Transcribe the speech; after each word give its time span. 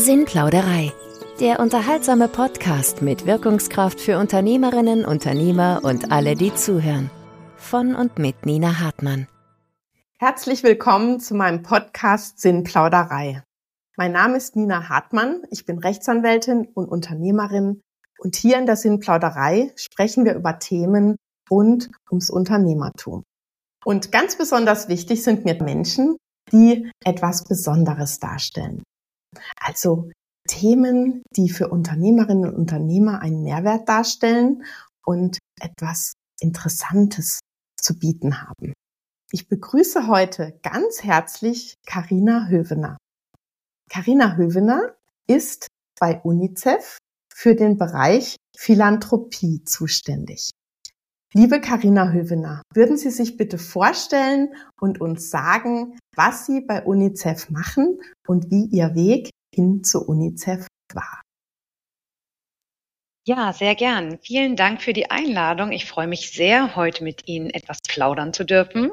Sinnplauderei. 0.00 0.94
Der 1.40 1.60
unterhaltsame 1.60 2.26
Podcast 2.26 3.02
mit 3.02 3.26
Wirkungskraft 3.26 4.00
für 4.00 4.16
Unternehmerinnen, 4.18 5.04
Unternehmer 5.04 5.82
und 5.82 6.10
alle, 6.10 6.36
die 6.36 6.54
zuhören. 6.54 7.10
Von 7.56 7.94
und 7.94 8.18
mit 8.18 8.46
Nina 8.46 8.80
Hartmann. 8.80 9.28
Herzlich 10.18 10.62
willkommen 10.62 11.20
zu 11.20 11.34
meinem 11.34 11.62
Podcast 11.62 12.40
Sinnplauderei. 12.40 13.42
Mein 13.98 14.12
Name 14.12 14.38
ist 14.38 14.56
Nina 14.56 14.88
Hartmann. 14.88 15.42
Ich 15.50 15.66
bin 15.66 15.78
Rechtsanwältin 15.78 16.68
und 16.72 16.86
Unternehmerin. 16.86 17.82
Und 18.18 18.36
hier 18.36 18.58
in 18.58 18.64
der 18.64 18.76
Sinnplauderei 18.76 19.70
sprechen 19.76 20.24
wir 20.24 20.34
über 20.34 20.58
Themen 20.58 21.16
rund 21.50 21.90
ums 22.10 22.30
Unternehmertum. 22.30 23.22
Und 23.84 24.12
ganz 24.12 24.38
besonders 24.38 24.88
wichtig 24.88 25.22
sind 25.22 25.44
mir 25.44 25.62
Menschen, 25.62 26.16
die 26.52 26.90
etwas 27.04 27.44
Besonderes 27.44 28.18
darstellen. 28.18 28.82
Also 29.60 30.10
Themen, 30.48 31.22
die 31.36 31.48
für 31.50 31.68
Unternehmerinnen 31.68 32.50
und 32.50 32.56
Unternehmer 32.56 33.20
einen 33.20 33.42
Mehrwert 33.42 33.88
darstellen 33.88 34.64
und 35.04 35.38
etwas 35.60 36.14
Interessantes 36.40 37.40
zu 37.76 37.98
bieten 37.98 38.42
haben. 38.42 38.72
Ich 39.32 39.48
begrüße 39.48 40.08
heute 40.08 40.58
ganz 40.62 41.04
herzlich 41.04 41.74
Karina 41.86 42.48
Hövener. 42.48 42.96
Karina 43.88 44.36
Hövener 44.36 44.96
ist 45.28 45.68
bei 46.00 46.20
UNICEF 46.20 46.98
für 47.32 47.54
den 47.54 47.78
Bereich 47.78 48.36
Philanthropie 48.56 49.62
zuständig. 49.64 50.50
Liebe 51.32 51.60
Karina 51.60 52.10
Hövener, 52.10 52.62
würden 52.74 52.96
Sie 52.96 53.10
sich 53.10 53.36
bitte 53.36 53.56
vorstellen 53.56 54.52
und 54.80 55.00
uns 55.00 55.30
sagen, 55.30 55.96
was 56.16 56.44
Sie 56.44 56.60
bei 56.60 56.82
UNICEF 56.82 57.50
machen 57.50 58.00
und 58.26 58.50
wie 58.50 58.64
Ihr 58.64 58.96
Weg 58.96 59.30
hin 59.54 59.84
zu 59.84 60.04
UNICEF 60.04 60.66
war? 60.92 61.22
Ja, 63.28 63.52
sehr 63.52 63.76
gern. 63.76 64.18
Vielen 64.22 64.56
Dank 64.56 64.82
für 64.82 64.92
die 64.92 65.12
Einladung. 65.12 65.70
Ich 65.70 65.86
freue 65.86 66.08
mich 66.08 66.32
sehr, 66.32 66.74
heute 66.74 67.04
mit 67.04 67.28
Ihnen 67.28 67.50
etwas 67.50 67.78
plaudern 67.86 68.32
zu 68.32 68.42
dürfen. 68.42 68.90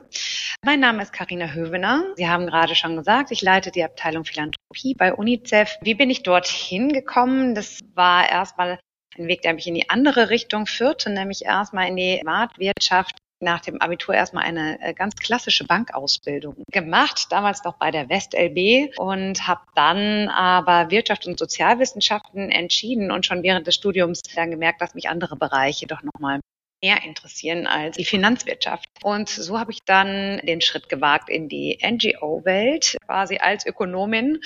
Mein 0.64 0.80
Name 0.80 1.02
ist 1.02 1.14
Karina 1.14 1.54
Hövener. 1.54 2.04
Sie 2.18 2.28
haben 2.28 2.46
gerade 2.46 2.76
schon 2.76 2.98
gesagt, 2.98 3.32
ich 3.32 3.42
leite 3.42 3.72
die 3.72 3.84
Abteilung 3.84 4.26
Philanthropie 4.26 4.94
bei 4.96 5.12
UNICEF. 5.12 5.78
Wie 5.82 5.96
bin 5.96 6.12
ich 6.12 6.22
dorthin 6.22 6.90
gekommen? 6.94 7.56
Das 7.56 7.80
war 7.96 8.30
erstmal 8.30 8.80
ein 9.18 9.28
Weg, 9.28 9.42
der 9.42 9.54
mich 9.54 9.68
in 9.68 9.76
die 9.76 9.90
andere 9.90 10.30
Richtung 10.30 10.66
führte, 10.66 11.10
nämlich 11.10 11.46
erstmal 11.46 11.88
in 11.88 11.96
die 11.96 12.18
Privatwirtschaft 12.18 13.18
nach 13.40 13.62
dem 13.62 13.82
Abitur 13.82 14.16
erstmal 14.16 14.46
eine 14.46 14.82
äh, 14.82 14.94
ganz 14.94 15.16
klassische 15.16 15.66
Bankausbildung 15.66 16.56
gemacht, 16.72 17.28
damals 17.30 17.64
noch 17.64 17.76
bei 17.78 17.92
der 17.92 18.10
WestLB 18.10 18.98
und 18.98 19.48
habe 19.48 19.62
dann 19.76 20.30
aber 20.30 20.90
Wirtschaft 20.90 21.28
und 21.28 21.38
Sozialwissenschaften 21.38 22.50
entschieden 22.50 23.12
und 23.12 23.26
schon 23.26 23.44
während 23.44 23.68
des 23.68 23.76
Studiums 23.76 24.22
dann 24.36 24.52
gemerkt, 24.52 24.82
dass 24.82 24.96
mich 24.96 25.10
andere 25.10 25.36
Bereiche 25.36 25.86
doch 25.86 26.02
nochmal 26.02 26.40
mehr 26.82 27.04
interessieren 27.04 27.66
als 27.68 27.98
die 27.98 28.06
Finanzwirtschaft. 28.06 28.86
Und 29.04 29.30
so 29.30 29.60
habe 29.60 29.72
ich 29.72 29.80
dann 29.86 30.40
den 30.44 30.62
Schritt 30.62 30.90
gewagt 30.90 31.30
in 31.30 31.50
die 31.50 31.80
NGO-Welt, 31.84 32.98
quasi 33.06 33.38
als 33.38 33.66
Ökonomin 33.66 34.40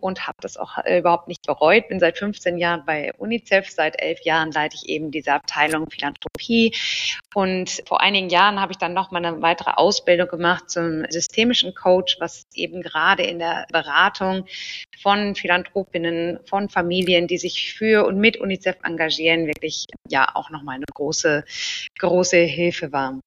und 0.00 0.26
habe 0.26 0.36
das 0.40 0.56
auch 0.56 0.78
äh, 0.84 0.98
überhaupt 0.98 1.28
nicht 1.28 1.46
bereut. 1.46 1.88
Bin 1.88 2.00
seit 2.00 2.18
15 2.18 2.58
Jahren 2.58 2.84
bei 2.84 3.12
UNICEF, 3.18 3.70
seit 3.70 4.00
elf 4.00 4.20
Jahren 4.22 4.50
leite 4.52 4.76
ich 4.76 4.88
eben 4.88 5.10
diese 5.10 5.32
Abteilung 5.32 5.88
Philanthropie. 5.90 6.74
Und 7.34 7.82
vor 7.86 8.00
einigen 8.00 8.28
Jahren 8.28 8.60
habe 8.60 8.72
ich 8.72 8.78
dann 8.78 8.92
noch 8.92 9.10
mal 9.10 9.24
eine 9.24 9.40
weitere 9.40 9.70
Ausbildung 9.72 10.28
gemacht 10.28 10.70
zum 10.70 11.04
systemischen 11.10 11.74
Coach, 11.74 12.16
was 12.20 12.46
eben 12.54 12.82
gerade 12.82 13.22
in 13.22 13.38
der 13.38 13.66
Beratung 13.70 14.46
von 15.02 15.34
Philanthropinnen, 15.34 16.40
von 16.46 16.68
Familien, 16.68 17.26
die 17.26 17.38
sich 17.38 17.72
für 17.74 18.04
und 18.06 18.18
mit 18.18 18.38
UNICEF 18.38 18.76
engagieren, 18.82 19.46
wirklich 19.46 19.86
ja 20.08 20.28
auch 20.34 20.50
nochmal 20.50 20.76
eine 20.76 20.86
große, 20.92 21.44
große 21.98 22.38
Hilfe 22.38 22.92
war. 22.92 23.20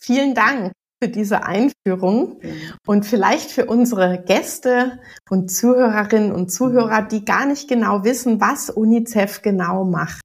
Vielen 0.00 0.34
Dank 0.34 0.72
für 1.02 1.08
diese 1.08 1.44
Einführung 1.44 2.40
und 2.86 3.06
vielleicht 3.06 3.50
für 3.50 3.66
unsere 3.66 4.22
Gäste 4.22 5.00
und 5.30 5.50
Zuhörerinnen 5.50 6.32
und 6.32 6.50
Zuhörer, 6.50 7.02
die 7.02 7.24
gar 7.24 7.46
nicht 7.46 7.68
genau 7.68 8.04
wissen, 8.04 8.40
was 8.40 8.70
UNICEF 8.70 9.42
genau 9.42 9.84
macht. 9.84 10.20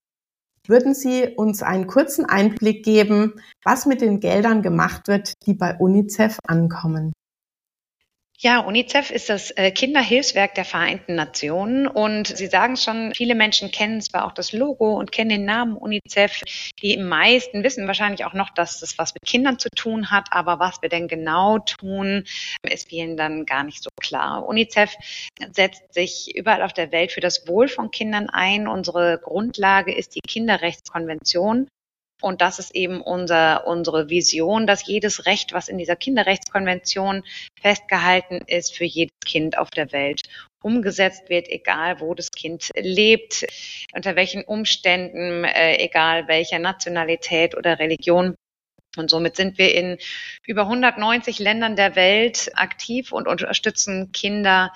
Würden 0.65 0.95
Sie 0.95 1.27
uns 1.27 1.61
einen 1.61 1.87
kurzen 1.87 2.25
Einblick 2.25 2.83
geben, 2.83 3.33
was 3.63 3.85
mit 3.85 4.01
den 4.01 4.19
Geldern 4.19 4.61
gemacht 4.61 5.07
wird, 5.07 5.33
die 5.45 5.53
bei 5.53 5.77
UNICEF 5.77 6.39
ankommen? 6.47 7.11
Ja, 8.45 8.59
UNICEF 8.59 9.09
ist 9.09 9.29
das 9.29 9.51
äh, 9.51 9.71
Kinderhilfswerk 9.71 10.53
der 10.53 10.65
Vereinten 10.65 11.15
Nationen 11.15 11.87
und 11.87 12.27
Sie 12.27 12.47
sagen 12.47 12.75
schon, 12.75 13.13
viele 13.15 13.35
Menschen 13.35 13.71
kennen 13.71 14.01
zwar 14.01 14.25
auch 14.25 14.33
das 14.33 14.51
Logo 14.51 14.99
und 14.99 15.13
kennen 15.13 15.29
den 15.29 15.45
Namen 15.45 15.77
UNICEF. 15.77 16.41
Die 16.81 16.97
meisten 16.97 17.63
wissen 17.63 17.87
wahrscheinlich 17.87 18.25
auch 18.25 18.33
noch, 18.33 18.49
dass 18.49 18.81
das 18.81 18.97
was 18.97 19.13
mit 19.13 19.23
Kindern 19.25 19.59
zu 19.59 19.69
tun 19.69 20.11
hat, 20.11 20.27
aber 20.31 20.59
was 20.59 20.81
wir 20.81 20.89
denn 20.89 21.07
genau 21.07 21.59
tun, 21.59 22.25
ist 22.69 22.89
vielen 22.89 23.15
dann 23.15 23.45
gar 23.45 23.63
nicht 23.63 23.81
so 23.81 23.89
klar. 24.01 24.45
UNICEF 24.45 24.93
setzt 25.53 25.93
sich 25.93 26.35
überall 26.35 26.63
auf 26.63 26.73
der 26.73 26.91
Welt 26.91 27.13
für 27.13 27.21
das 27.21 27.47
Wohl 27.47 27.69
von 27.69 27.91
Kindern 27.91 28.29
ein. 28.29 28.67
Unsere 28.67 29.21
Grundlage 29.23 29.95
ist 29.95 30.15
die 30.15 30.21
Kinderrechtskonvention. 30.27 31.69
Und 32.23 32.39
das 32.39 32.57
ist 32.57 32.73
eben 32.73 33.01
unser, 33.01 33.67
unsere 33.67 34.09
Vision, 34.09 34.65
dass 34.65 34.87
jedes 34.87 35.25
Recht, 35.25 35.51
was 35.51 35.67
in 35.67 35.77
dieser 35.77 35.97
Kinderrechtskonvention 35.97 37.23
festgehalten 37.61 38.39
ist, 38.47 38.73
für 38.73 38.85
jedes 38.85 39.17
Kind 39.25 39.57
auf 39.57 39.69
der 39.69 39.91
Welt 39.91 40.21
umgesetzt 40.61 41.29
wird, 41.29 41.49
egal 41.49 41.99
wo 41.99 42.13
das 42.13 42.31
Kind 42.31 42.69
lebt, 42.75 43.45
unter 43.93 44.15
welchen 44.15 44.45
Umständen, 44.45 45.43
äh, 45.43 45.75
egal 45.83 46.29
welcher 46.29 46.59
Nationalität 46.59 47.57
oder 47.57 47.77
Religion. 47.79 48.35
Und 48.95 49.09
somit 49.09 49.35
sind 49.35 49.57
wir 49.57 49.75
in 49.75 49.97
über 50.45 50.61
190 50.61 51.39
Ländern 51.39 51.75
der 51.75 51.97
Welt 51.97 52.51
aktiv 52.55 53.11
und 53.11 53.27
unterstützen 53.27 54.13
Kinder 54.13 54.71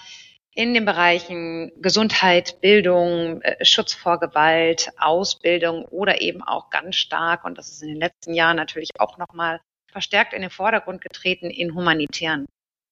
in 0.58 0.74
den 0.74 0.86
Bereichen 0.86 1.72
Gesundheit, 1.84 2.60
Bildung, 2.62 3.42
äh, 3.44 3.64
Schutz 3.64 3.94
vor 3.94 4.20
Gewalt, 4.20 4.90
Ausbildung 4.98 5.86
oder 5.86 6.20
eben 6.20 6.42
auch 6.42 6.72
ganz 6.72 6.96
stark, 6.96 7.46
und 7.46 7.60
das 7.60 7.70
ist 7.70 7.84
in 7.84 7.90
den 7.90 8.00
letzten 8.00 8.34
Jahren 8.34 8.58
natürlich 8.58 8.90
auch 8.98 9.20
nochmal 9.20 9.62
verstärkt 9.92 10.34
in 10.34 10.42
den 10.42 10.50
Vordergrund 10.50 11.02
getreten, 11.02 11.52
in 11.52 11.76
humanitären 11.76 12.48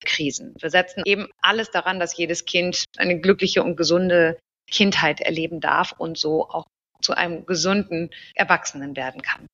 Krisen. 0.06 0.54
Wir 0.60 0.70
setzen 0.70 1.02
eben 1.06 1.28
alles 1.42 1.72
daran, 1.72 2.00
dass 2.00 2.16
jedes 2.16 2.46
Kind 2.46 2.86
eine 2.98 3.20
glückliche 3.20 3.64
und 3.64 3.78
gesunde 3.78 4.38
Kindheit 4.70 5.20
erleben 5.22 5.60
darf 5.60 5.92
und 5.98 6.20
so 6.20 6.48
auch 6.48 6.68
zu 7.02 7.14
einem 7.14 7.48
gesunden 7.48 8.12
Erwachsenen 8.36 8.96
werden 8.96 9.24
kann. 9.24 9.48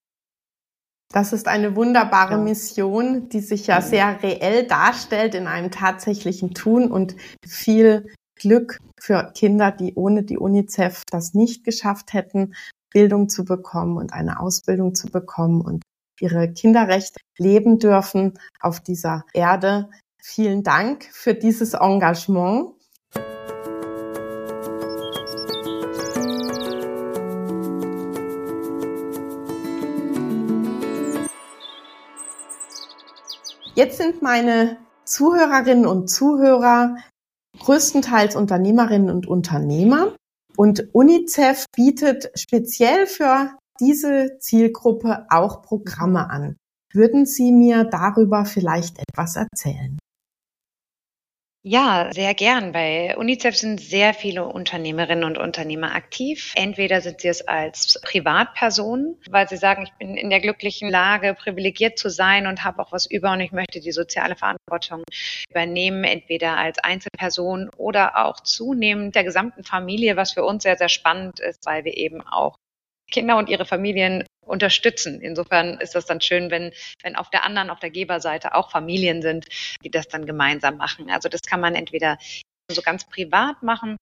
Das 1.11 1.33
ist 1.33 1.47
eine 1.47 1.75
wunderbare. 1.75 2.37
Mission, 2.37 3.27
die 3.29 3.41
sich 3.41 3.67
ja 3.67 3.81
sehr 3.81 4.23
reell 4.23 4.65
darstellt 4.65 5.35
in 5.35 5.47
einem 5.47 5.71
tatsächlichen 5.71 6.53
Tun 6.53 6.89
und 6.89 7.15
viel 7.45 8.07
Glück 8.35 8.77
für 8.99 9.31
Kinder, 9.35 9.71
die 9.71 9.93
ohne 9.95 10.23
die 10.23 10.37
UNICEF 10.37 11.03
das 11.11 11.33
nicht 11.33 11.63
geschafft 11.63 12.13
hätten, 12.13 12.53
Bildung 12.91 13.29
zu 13.29 13.45
bekommen 13.45 13.97
und 13.97 14.13
eine 14.13 14.39
Ausbildung 14.39 14.95
zu 14.95 15.07
bekommen 15.07 15.61
und 15.61 15.83
ihre 16.19 16.51
Kinderrechte 16.51 17.19
leben 17.37 17.79
dürfen 17.79 18.37
auf 18.59 18.79
dieser 18.79 19.25
Erde. 19.33 19.89
Vielen 20.21 20.63
Dank 20.63 21.05
für 21.11 21.33
dieses 21.33 21.73
Engagement. 21.73 22.73
Jetzt 33.81 33.97
sind 33.97 34.21
meine 34.21 34.77
Zuhörerinnen 35.05 35.87
und 35.87 36.07
Zuhörer 36.07 36.97
größtenteils 37.57 38.35
Unternehmerinnen 38.35 39.09
und 39.09 39.25
Unternehmer. 39.25 40.15
Und 40.55 40.93
UNICEF 40.93 41.65
bietet 41.75 42.29
speziell 42.35 43.07
für 43.07 43.57
diese 43.79 44.37
Zielgruppe 44.39 45.25
auch 45.31 45.63
Programme 45.63 46.29
an. 46.29 46.57
Würden 46.93 47.25
Sie 47.25 47.51
mir 47.51 47.85
darüber 47.85 48.45
vielleicht 48.45 48.99
etwas 48.99 49.35
erzählen? 49.35 49.97
Ja, 51.63 52.09
sehr 52.11 52.33
gern. 52.33 52.71
Bei 52.71 53.15
UNICEF 53.15 53.55
sind 53.55 53.79
sehr 53.79 54.15
viele 54.15 54.45
Unternehmerinnen 54.45 55.23
und 55.23 55.37
Unternehmer 55.37 55.93
aktiv. 55.93 56.53
Entweder 56.55 57.01
sind 57.01 57.21
sie 57.21 57.27
es 57.27 57.47
als 57.47 57.99
Privatperson, 58.01 59.15
weil 59.29 59.47
sie 59.47 59.57
sagen, 59.57 59.83
ich 59.83 59.93
bin 59.99 60.17
in 60.17 60.31
der 60.31 60.39
glücklichen 60.39 60.89
Lage, 60.89 61.35
privilegiert 61.35 61.99
zu 61.99 62.09
sein 62.09 62.47
und 62.47 62.63
habe 62.63 62.81
auch 62.81 62.91
was 62.91 63.05
über 63.05 63.31
und 63.31 63.41
ich 63.41 63.51
möchte 63.51 63.79
die 63.79 63.91
soziale 63.91 64.35
Verantwortung 64.35 65.03
übernehmen, 65.51 66.03
entweder 66.03 66.57
als 66.57 66.79
Einzelperson 66.79 67.69
oder 67.77 68.25
auch 68.25 68.39
zunehmend 68.39 69.13
der 69.13 69.23
gesamten 69.23 69.63
Familie, 69.63 70.17
was 70.17 70.31
für 70.31 70.43
uns 70.43 70.63
sehr, 70.63 70.77
sehr 70.77 70.89
spannend 70.89 71.39
ist, 71.41 71.63
weil 71.67 71.85
wir 71.85 71.95
eben 71.95 72.21
auch 72.21 72.57
Kinder 73.11 73.37
und 73.37 73.49
ihre 73.49 73.65
Familien 73.65 74.23
unterstützen. 74.45 75.21
Insofern 75.21 75.79
ist 75.79 75.95
das 75.95 76.05
dann 76.05 76.21
schön, 76.21 76.49
wenn, 76.49 76.71
wenn 77.03 77.15
auf 77.15 77.29
der 77.29 77.43
anderen, 77.43 77.69
auf 77.69 77.79
der 77.79 77.91
Geberseite 77.91 78.55
auch 78.55 78.71
Familien 78.71 79.21
sind, 79.21 79.45
die 79.83 79.91
das 79.91 80.07
dann 80.07 80.25
gemeinsam 80.25 80.77
machen. 80.77 81.09
Also 81.11 81.29
das 81.29 81.41
kann 81.41 81.61
man 81.61 81.75
entweder 81.75 82.17
so 82.71 82.81
ganz 82.81 83.07
privat 83.07 83.61
machen 83.63 83.97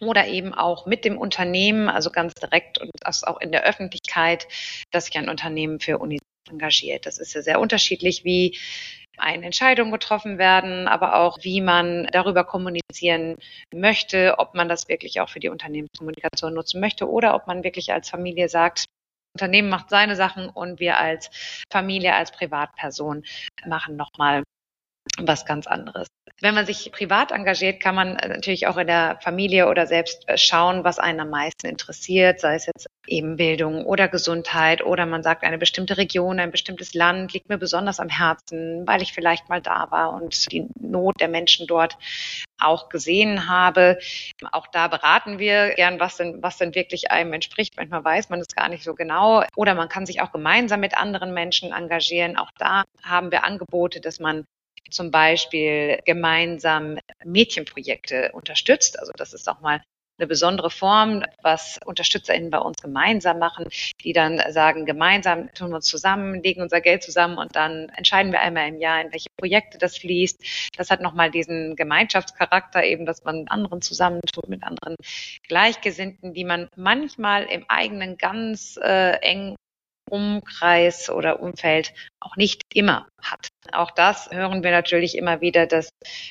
oder 0.00 0.28
eben 0.28 0.54
auch 0.54 0.86
mit 0.86 1.04
dem 1.04 1.18
Unternehmen, 1.18 1.88
also 1.88 2.10
ganz 2.10 2.34
direkt 2.34 2.78
und 2.78 2.90
auch 3.04 3.40
in 3.40 3.52
der 3.52 3.64
Öffentlichkeit, 3.64 4.46
dass 4.90 5.06
sich 5.06 5.16
ein 5.16 5.28
Unternehmen 5.28 5.80
für 5.80 5.98
UNICEF 5.98 6.22
engagiert. 6.50 7.06
Das 7.06 7.18
ist 7.18 7.34
ja 7.34 7.42
sehr 7.42 7.60
unterschiedlich, 7.60 8.24
wie 8.24 8.58
eine 9.18 9.44
Entscheidung 9.44 9.90
getroffen 9.90 10.38
werden, 10.38 10.88
aber 10.88 11.16
auch 11.16 11.38
wie 11.42 11.60
man 11.60 12.06
darüber 12.12 12.44
kommunizieren 12.44 13.36
möchte, 13.72 14.36
ob 14.38 14.54
man 14.54 14.68
das 14.68 14.88
wirklich 14.88 15.20
auch 15.20 15.28
für 15.28 15.40
die 15.40 15.48
Unternehmenskommunikation 15.48 16.54
nutzen 16.54 16.80
möchte 16.80 17.08
oder 17.08 17.34
ob 17.34 17.46
man 17.46 17.64
wirklich 17.64 17.92
als 17.92 18.10
Familie 18.10 18.48
sagt, 18.48 18.86
Unternehmen 19.34 19.70
macht 19.70 19.88
seine 19.88 20.16
Sachen 20.16 20.48
und 20.48 20.78
wir 20.78 20.98
als 20.98 21.30
Familie, 21.70 22.14
als 22.14 22.32
Privatperson 22.32 23.24
machen 23.66 23.96
nochmal 23.96 24.42
was 25.18 25.44
ganz 25.44 25.66
anderes. 25.66 26.08
Wenn 26.40 26.54
man 26.54 26.66
sich 26.66 26.90
privat 26.90 27.30
engagiert, 27.30 27.80
kann 27.80 27.94
man 27.94 28.14
natürlich 28.14 28.66
auch 28.66 28.76
in 28.76 28.86
der 28.88 29.18
Familie 29.20 29.68
oder 29.68 29.86
selbst 29.86 30.28
äh, 30.28 30.36
schauen, 30.36 30.82
was 30.82 30.98
einen 30.98 31.20
am 31.20 31.30
meisten 31.30 31.66
interessiert, 31.66 32.40
sei 32.40 32.56
es 32.56 32.66
jetzt 32.66 32.88
eben 33.06 33.36
Bildung 33.36 33.84
oder 33.84 34.08
Gesundheit 34.08 34.82
oder 34.82 35.06
man 35.06 35.22
sagt, 35.22 35.44
eine 35.44 35.58
bestimmte 35.58 35.98
Region, 35.98 36.40
ein 36.40 36.50
bestimmtes 36.50 36.94
Land 36.94 37.32
liegt 37.32 37.48
mir 37.48 37.58
besonders 37.58 38.00
am 38.00 38.08
Herzen, 38.08 38.86
weil 38.86 39.02
ich 39.02 39.12
vielleicht 39.12 39.48
mal 39.48 39.60
da 39.60 39.90
war 39.90 40.14
und 40.14 40.50
die 40.50 40.66
Not 40.80 41.20
der 41.20 41.28
Menschen 41.28 41.66
dort 41.66 41.96
auch 42.58 42.88
gesehen 42.88 43.48
habe. 43.48 43.98
Auch 44.50 44.66
da 44.66 44.88
beraten 44.88 45.38
wir 45.38 45.74
gern, 45.74 46.00
was 46.00 46.16
denn, 46.16 46.42
was 46.42 46.56
denn 46.56 46.74
wirklich 46.74 47.10
einem 47.10 47.32
entspricht. 47.34 47.76
Manchmal 47.76 48.04
weiß 48.04 48.30
man 48.30 48.40
es 48.40 48.48
gar 48.48 48.68
nicht 48.68 48.84
so 48.84 48.94
genau. 48.94 49.44
Oder 49.56 49.74
man 49.74 49.88
kann 49.88 50.06
sich 50.06 50.20
auch 50.22 50.32
gemeinsam 50.32 50.80
mit 50.80 50.96
anderen 50.96 51.34
Menschen 51.34 51.72
engagieren. 51.72 52.36
Auch 52.36 52.50
da 52.58 52.84
haben 53.02 53.30
wir 53.30 53.44
Angebote, 53.44 54.00
dass 54.00 54.18
man 54.18 54.44
zum 54.90 55.10
Beispiel 55.10 56.00
gemeinsam 56.04 56.98
Mädchenprojekte 57.24 58.32
unterstützt. 58.32 58.98
Also 58.98 59.12
das 59.16 59.32
ist 59.32 59.48
auch 59.48 59.60
mal 59.60 59.82
eine 60.18 60.26
besondere 60.26 60.70
Form, 60.70 61.24
was 61.42 61.80
UnterstützerInnen 61.84 62.50
bei 62.50 62.58
uns 62.58 62.80
gemeinsam 62.80 63.38
machen, 63.38 63.66
die 64.04 64.12
dann 64.12 64.40
sagen, 64.52 64.84
gemeinsam 64.84 65.52
tun 65.54 65.70
wir 65.70 65.76
uns 65.76 65.86
zusammen, 65.86 66.42
legen 66.42 66.62
unser 66.62 66.80
Geld 66.80 67.02
zusammen 67.02 67.38
und 67.38 67.56
dann 67.56 67.88
entscheiden 67.96 68.30
wir 68.30 68.40
einmal 68.40 68.68
im 68.68 68.78
Jahr, 68.78 69.00
in 69.00 69.12
welche 69.12 69.30
Projekte 69.36 69.78
das 69.78 69.98
fließt. 69.98 70.70
Das 70.76 70.90
hat 70.90 71.00
nochmal 71.00 71.30
diesen 71.30 71.76
Gemeinschaftscharakter 71.76 72.84
eben, 72.84 73.06
dass 73.06 73.24
man 73.24 73.48
anderen 73.48 73.82
zusammentut, 73.82 74.48
mit 74.48 74.62
anderen 74.62 74.96
Gleichgesinnten, 75.48 76.34
die 76.34 76.44
man 76.44 76.68
manchmal 76.76 77.44
im 77.44 77.64
eigenen 77.68 78.16
ganz 78.16 78.78
äh, 78.82 79.16
eng 79.22 79.56
Umkreis 80.12 81.08
oder 81.08 81.40
Umfeld 81.40 81.94
auch 82.20 82.36
nicht 82.36 82.62
immer 82.74 83.08
hat. 83.22 83.48
Auch 83.72 83.90
das 83.90 84.30
hören 84.30 84.62
wir 84.62 84.70
natürlich 84.70 85.16
immer 85.16 85.40
wieder, 85.40 85.66
dass 85.66 85.88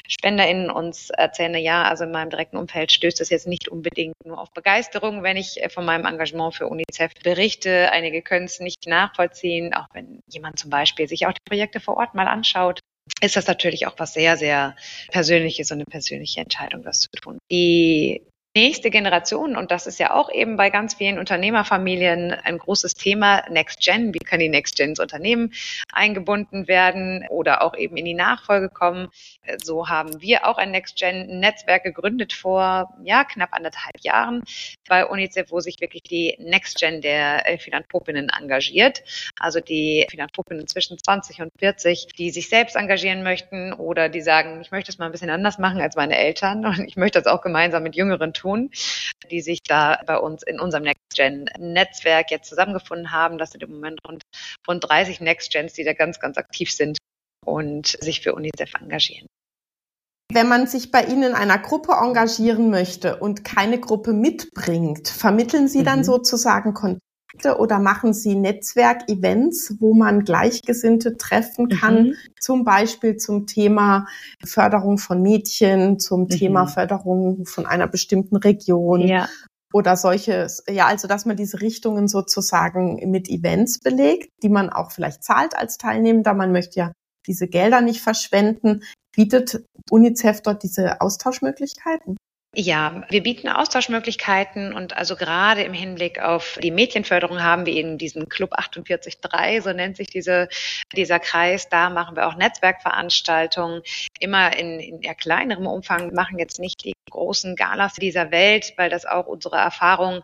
SpenderInnen 0.07 0.69
uns 0.69 1.09
erzählen, 1.09 1.55
ja, 1.55 1.83
also 1.83 2.03
in 2.03 2.11
meinem 2.11 2.29
direkten 2.29 2.57
Umfeld 2.57 2.91
stößt 2.91 3.19
das 3.19 3.31
jetzt 3.31 3.47
nicht 3.47 3.69
unbedingt 3.69 4.13
nur 4.23 4.39
auf 4.39 4.51
Begeisterung, 4.53 5.23
wenn 5.23 5.35
ich 5.35 5.63
äh, 5.63 5.69
von 5.69 5.83
meinem 5.83 6.05
Engagement 6.05 6.53
für 6.53 6.67
UNICEF 6.67 7.13
berichte. 7.23 7.91
Einige 7.91 8.21
können 8.21 8.45
es 8.45 8.59
nicht 8.59 8.85
nachvollziehen, 8.85 9.73
auch 9.73 9.87
wenn 9.93 10.19
jemand 10.27 10.59
zum 10.59 10.69
Beispiel 10.69 11.07
sich 11.07 11.25
auch 11.25 11.33
die 11.33 11.49
Projekte 11.49 11.79
vor 11.79 11.97
Ort 11.97 12.13
mal 12.13 12.27
anschaut 12.27 12.79
ist 13.19 13.35
das 13.35 13.47
natürlich 13.47 13.87
auch 13.87 13.95
was 13.97 14.13
sehr, 14.13 14.37
sehr 14.37 14.75
Persönliches 15.09 15.71
und 15.71 15.77
eine 15.77 15.85
persönliche 15.85 16.41
Entscheidung, 16.41 16.83
das 16.83 17.01
zu 17.01 17.09
tun. 17.19 17.39
Die 17.51 18.23
nächste 18.55 18.89
Generation, 18.89 19.55
und 19.55 19.71
das 19.71 19.87
ist 19.87 19.99
ja 19.99 20.13
auch 20.13 20.29
eben 20.31 20.57
bei 20.57 20.69
ganz 20.69 20.95
vielen 20.95 21.19
Unternehmerfamilien 21.19 22.33
ein 22.33 22.57
großes 22.57 22.95
Thema, 22.95 23.43
Next 23.49 23.79
Gen, 23.79 24.13
wie 24.13 24.19
kann 24.19 24.39
die 24.39 24.49
Next 24.49 24.75
Gen 24.75 24.89
ins 24.89 24.99
Unternehmen 24.99 25.53
eingebunden 25.93 26.67
werden 26.67 27.25
oder 27.29 27.61
auch 27.61 27.77
eben 27.77 27.95
in 27.95 28.05
die 28.05 28.13
Nachfolge 28.13 28.69
kommen. 28.69 29.07
So 29.63 29.87
haben 29.87 30.21
wir 30.21 30.45
auch 30.45 30.57
ein 30.57 30.71
Next 30.71 30.97
Gen 30.97 31.39
Netzwerk 31.39 31.83
gegründet 31.83 32.33
vor, 32.33 32.93
ja, 33.03 33.23
knapp 33.23 33.53
anderthalb 33.53 33.99
Jahren 34.01 34.43
bei 34.89 35.05
UNICEF, 35.05 35.51
wo 35.51 35.61
sich 35.61 35.79
wirklich 35.79 36.03
die 36.03 36.35
Next 36.39 36.77
Gen 36.77 37.01
der 37.01 37.43
Philanthropinnen 37.59 38.29
engagiert. 38.29 39.01
Also 39.39 39.61
die 39.61 40.05
Philanthropinnen 40.09 40.67
zwischen 40.67 40.97
20 40.97 41.41
und 41.41 41.51
40, 41.57 42.07
die 42.17 42.31
sich 42.31 42.49
selbst 42.49 42.75
engagieren 42.75 43.23
möchten 43.23 43.71
oder 43.71 44.09
die 44.09 44.21
sagen, 44.21 44.59
ich 44.61 44.71
möchte 44.71 44.91
es 44.91 44.97
mal 44.97 45.05
ein 45.05 45.11
bisschen 45.13 45.29
anders 45.29 45.57
machen 45.57 45.79
als 45.79 45.95
meine 45.95 46.17
Eltern 46.17 46.65
und 46.65 46.85
ich 46.85 46.97
möchte 46.97 47.21
das 47.21 47.31
auch 47.31 47.41
gemeinsam 47.41 47.83
mit 47.83 47.95
Jüngeren 47.95 48.33
tun, 48.41 48.71
die 49.29 49.41
sich 49.41 49.59
da 49.63 50.01
bei 50.05 50.17
uns 50.17 50.43
in 50.43 50.59
unserem 50.59 50.83
Next-Gen-Netzwerk 50.83 52.31
jetzt 52.31 52.49
zusammengefunden 52.49 53.11
haben. 53.11 53.37
Das 53.37 53.51
sind 53.51 53.63
im 53.63 53.71
Moment 53.71 53.99
rund, 54.07 54.23
rund 54.67 54.83
30 54.87 55.21
Next-Gens, 55.21 55.73
die 55.73 55.83
da 55.83 55.93
ganz, 55.93 56.19
ganz 56.19 56.37
aktiv 56.37 56.71
sind 56.71 56.97
und 57.45 57.87
sich 57.87 58.21
für 58.21 58.33
UNICEF 58.33 58.73
engagieren. 58.79 59.27
Wenn 60.33 60.47
man 60.47 60.65
sich 60.65 60.91
bei 60.91 61.03
Ihnen 61.03 61.23
in 61.23 61.33
einer 61.33 61.57
Gruppe 61.57 61.93
engagieren 61.93 62.69
möchte 62.69 63.17
und 63.17 63.43
keine 63.43 63.79
Gruppe 63.79 64.13
mitbringt, 64.13 65.09
vermitteln 65.09 65.67
Sie 65.67 65.83
dann 65.83 65.99
mhm. 65.99 66.03
sozusagen 66.05 66.73
Kontakte 66.73 67.10
oder 67.57 67.79
machen 67.79 68.13
Sie 68.13 68.35
Netzwerkevents, 68.35 69.75
wo 69.79 69.93
man 69.93 70.23
Gleichgesinnte 70.23 71.17
treffen 71.17 71.69
kann, 71.69 72.03
mhm. 72.03 72.15
zum 72.39 72.63
Beispiel 72.63 73.17
zum 73.17 73.47
Thema 73.47 74.07
Förderung 74.43 74.97
von 74.97 75.21
Mädchen, 75.21 75.99
zum 75.99 76.21
mhm. 76.21 76.29
Thema 76.29 76.67
Förderung 76.67 77.45
von 77.45 77.65
einer 77.65 77.87
bestimmten 77.87 78.35
Region 78.35 79.01
ja. 79.01 79.27
oder 79.73 79.95
solches, 79.95 80.63
ja, 80.69 80.87
also 80.87 81.07
dass 81.07 81.25
man 81.25 81.37
diese 81.37 81.61
Richtungen 81.61 82.07
sozusagen 82.07 83.09
mit 83.09 83.29
Events 83.29 83.79
belegt, 83.79 84.29
die 84.43 84.49
man 84.49 84.69
auch 84.69 84.91
vielleicht 84.91 85.23
zahlt 85.23 85.55
als 85.55 85.77
Teilnehmender. 85.77 86.33
Man 86.33 86.51
möchte 86.51 86.79
ja 86.79 86.91
diese 87.27 87.47
Gelder 87.47 87.81
nicht 87.81 88.01
verschwenden. 88.01 88.83
Bietet 89.15 89.65
UNICEF 89.89 90.41
dort 90.41 90.63
diese 90.63 91.01
Austauschmöglichkeiten? 91.01 92.17
Ja, 92.53 93.03
wir 93.09 93.23
bieten 93.23 93.47
Austauschmöglichkeiten 93.47 94.73
und 94.73 94.97
also 94.97 95.15
gerade 95.15 95.63
im 95.63 95.71
Hinblick 95.71 96.19
auf 96.19 96.59
die 96.61 96.71
Mädchenförderung 96.71 97.41
haben 97.41 97.65
wir 97.65 97.71
eben 97.71 97.97
diesen 97.97 98.27
Club 98.27 98.53
48.3, 98.53 99.61
so 99.61 99.71
nennt 99.71 99.95
sich 99.95 100.09
diese, 100.09 100.49
dieser 100.93 101.19
Kreis. 101.19 101.69
Da 101.69 101.89
machen 101.89 102.17
wir 102.17 102.27
auch 102.27 102.35
Netzwerkveranstaltungen, 102.35 103.83
immer 104.19 104.57
in, 104.57 104.81
in 104.81 105.01
eher 105.01 105.15
kleinerem 105.15 105.65
Umfang, 105.65 106.13
machen 106.13 106.39
jetzt 106.39 106.59
nicht 106.59 106.83
die 106.83 106.93
großen 107.09 107.55
Galas 107.55 107.93
dieser 107.93 108.31
Welt, 108.31 108.73
weil 108.75 108.89
das 108.89 109.05
auch 109.05 109.27
unsere 109.27 109.55
Erfahrung 109.55 110.21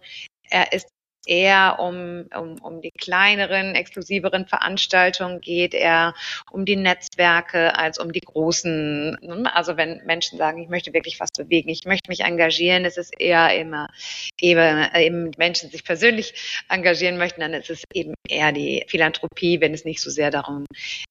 ist, 0.72 0.90
eher 1.28 1.78
um, 1.80 2.26
um, 2.36 2.56
um 2.62 2.82
die 2.82 2.92
kleineren, 2.92 3.76
exklusiveren 3.76 4.48
Veranstaltungen 4.48 5.42
geht, 5.42 5.74
eher 5.74 6.14
um 6.52 6.66
die 6.66 6.76
Netzwerke 6.76 7.78
als 7.78 8.00
um 8.00 8.12
die 8.12 8.22
großen. 8.22 9.18
Ne? 9.22 9.56
Also 9.56 9.78
wenn 9.78 10.02
Menschen 10.06 10.38
sagen, 10.38 10.62
ich 10.62 10.70
möchte 10.70 10.94
wirklich 10.94 11.20
was 11.20 11.32
bewegen, 11.32 11.70
ich 11.70 11.86
möchte 11.86 12.10
mich 12.10 12.22
engagieren, 12.22 12.86
ist 12.86 12.98
es 12.98 13.12
eher 13.12 13.56
immer 13.58 13.90
eben, 14.40 14.88
eben 14.96 15.32
Menschen 15.38 15.70
sich 15.70 15.84
persönlich 15.84 16.64
engagieren 16.70 17.18
möchten, 17.18 17.42
dann 17.42 17.54
ist 17.54 17.70
es 17.70 17.84
eben 17.94 18.14
eher 18.28 18.52
die 18.52 18.84
Philanthropie, 18.88 19.62
wenn 19.62 19.74
es 19.74 19.86
nicht 19.86 20.02
so 20.02 20.10
sehr 20.10 20.32
darum 20.32 20.66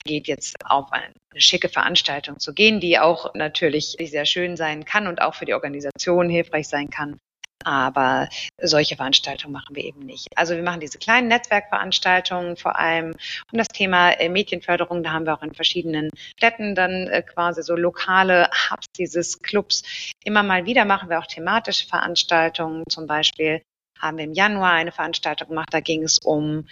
geht, 0.05 0.29
jetzt 0.29 0.57
auf 0.65 0.93
eine 0.93 1.13
schicke 1.37 1.69
Veranstaltung 1.69 2.39
zu 2.39 2.55
gehen, 2.55 2.81
die 2.81 2.99
auch 2.99 3.35
natürlich 3.35 3.97
sehr 4.01 4.27
schön 4.27 4.57
sein 4.57 4.85
kann 4.85 5.07
und 5.07 5.21
auch 5.21 5.35
für 5.35 5.45
die 5.45 5.55
Organisation 5.55 6.29
hilfreich 6.29 6.69
sein 6.69 6.91
kann. 6.91 7.19
Aber 7.67 8.29
solche 8.63 8.95
Veranstaltungen 8.95 9.53
machen 9.53 9.75
wir 9.75 9.83
eben 9.83 9.99
nicht. 9.99 10.29
Also 10.37 10.55
wir 10.55 10.63
machen 10.63 10.79
diese 10.79 10.99
kleinen 10.99 11.27
Netzwerkveranstaltungen 11.27 12.57
vor 12.57 12.79
allem 12.79 13.17
um 13.51 13.59
das 13.59 13.67
Thema 13.67 14.13
äh, 14.13 14.29
Medienförderung. 14.29 15.03
Da 15.03 15.11
haben 15.11 15.27
wir 15.27 15.35
auch 15.35 15.43
in 15.43 15.53
verschiedenen 15.53 16.11
Städten 16.37 16.77
dann 16.77 17.09
äh, 17.09 17.23
quasi 17.23 17.65
so 17.65 17.75
lokale 17.75 18.49
Hubs 18.71 18.87
dieses 18.97 19.41
Clubs. 19.41 19.83
Immer 20.23 20.45
mal 20.45 20.65
wieder 20.65 20.85
machen 20.85 21.11
wir 21.11 21.19
auch 21.19 21.27
thematische 21.27 21.89
Veranstaltungen. 21.89 22.85
Zum 22.89 23.09
Beispiel 23.09 23.63
haben 23.99 24.19
wir 24.19 24.25
im 24.27 24.33
Januar 24.33 24.75
eine 24.75 24.93
Veranstaltung 24.93 25.49
gemacht. 25.49 25.71
Da 25.73 25.81
ging 25.81 26.05
es 26.05 26.19
um 26.23 26.69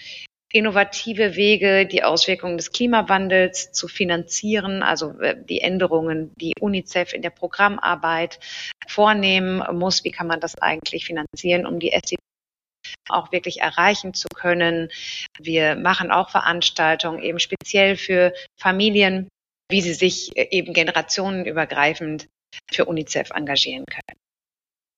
innovative 0.55 1.35
Wege, 1.35 1.85
die 1.85 2.05
Auswirkungen 2.05 2.57
des 2.57 2.71
Klimawandels 2.71 3.73
zu 3.73 3.89
finanzieren, 3.89 4.83
also 4.83 5.19
äh, 5.19 5.37
die 5.37 5.61
Änderungen, 5.61 6.33
die 6.37 6.53
UNICEF 6.61 7.13
in 7.13 7.23
der 7.23 7.31
Programmarbeit 7.31 8.39
vornehmen 8.87 9.63
muss. 9.77 10.05
Wie 10.05 10.13
kann 10.13 10.29
man 10.29 10.41
das 10.41 10.57
eigentlich 10.57 11.07
finanzieren, 11.07 11.67
um 11.67 11.81
die 11.81 11.93
SDGs 11.93 12.21
auch 13.09 13.33
wirklich 13.33 13.61
erreichen 13.61 14.15
zu 14.15 14.29
können. 14.35 14.91
Wir 15.39 15.75
machen 15.75 16.11
auch 16.11 16.31
Veranstaltungen 16.31 17.23
eben 17.23 17.41
speziell 17.41 17.97
für 17.97 18.33
Familien, 18.61 19.29
wie 19.71 19.81
sie 19.81 19.95
sich 19.95 20.37
äh, 20.37 20.49
eben 20.51 20.73
generationenübergreifend 20.73 22.29
für 22.71 22.85
UNICEF 22.85 23.31
engagieren 23.31 23.85
können. 23.87 24.24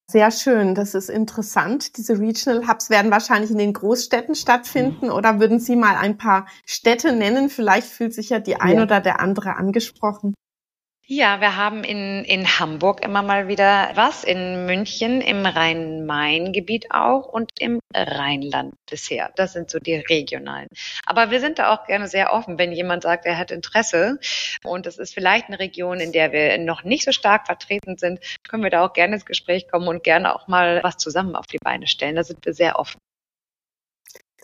Sehr 0.08 0.30
schön, 0.30 0.76
das 0.76 0.94
ist 0.94 1.10
interessant. 1.10 1.96
Diese 1.96 2.20
Regional 2.20 2.68
Hubs 2.68 2.90
werden 2.90 3.10
wahrscheinlich 3.10 3.50
in 3.50 3.58
den 3.58 3.72
Großstädten 3.72 4.36
stattfinden 4.36 5.10
oder 5.10 5.40
würden 5.40 5.58
Sie 5.58 5.74
mal 5.74 5.96
ein 5.96 6.16
paar 6.16 6.46
Städte 6.64 7.12
nennen? 7.12 7.50
Vielleicht 7.50 7.88
fühlt 7.88 8.14
sich 8.14 8.30
ja 8.30 8.38
die 8.38 8.60
ein 8.60 8.76
ja. 8.76 8.82
oder 8.84 9.00
der 9.00 9.20
andere 9.20 9.56
angesprochen. 9.56 10.34
Ja, 11.08 11.40
wir 11.40 11.54
haben 11.54 11.84
in, 11.84 12.24
in 12.24 12.58
Hamburg 12.58 13.04
immer 13.04 13.22
mal 13.22 13.46
wieder 13.46 13.92
was, 13.94 14.24
in 14.24 14.66
München, 14.66 15.20
im 15.20 15.46
Rhein-Main-Gebiet 15.46 16.86
auch 16.90 17.28
und 17.28 17.52
im 17.60 17.78
Rheinland 17.94 18.74
bisher. 18.90 19.30
Das 19.36 19.52
sind 19.52 19.70
so 19.70 19.78
die 19.78 19.94
regionalen. 19.94 20.66
Aber 21.04 21.30
wir 21.30 21.38
sind 21.38 21.60
da 21.60 21.72
auch 21.72 21.86
gerne 21.86 22.08
sehr 22.08 22.32
offen, 22.32 22.58
wenn 22.58 22.72
jemand 22.72 23.04
sagt, 23.04 23.24
er 23.24 23.38
hat 23.38 23.52
Interesse 23.52 24.18
und 24.64 24.88
es 24.88 24.98
ist 24.98 25.14
vielleicht 25.14 25.46
eine 25.46 25.60
Region, 25.60 26.00
in 26.00 26.10
der 26.10 26.32
wir 26.32 26.58
noch 26.58 26.82
nicht 26.82 27.04
so 27.04 27.12
stark 27.12 27.46
vertreten 27.46 27.96
sind, 27.98 28.18
können 28.42 28.64
wir 28.64 28.70
da 28.70 28.84
auch 28.84 28.92
gerne 28.92 29.14
ins 29.14 29.26
Gespräch 29.26 29.68
kommen 29.68 29.86
und 29.86 30.02
gerne 30.02 30.34
auch 30.34 30.48
mal 30.48 30.82
was 30.82 30.96
zusammen 30.96 31.36
auf 31.36 31.46
die 31.46 31.58
Beine 31.62 31.86
stellen. 31.86 32.16
Da 32.16 32.24
sind 32.24 32.44
wir 32.44 32.52
sehr 32.52 32.80
offen. 32.80 32.98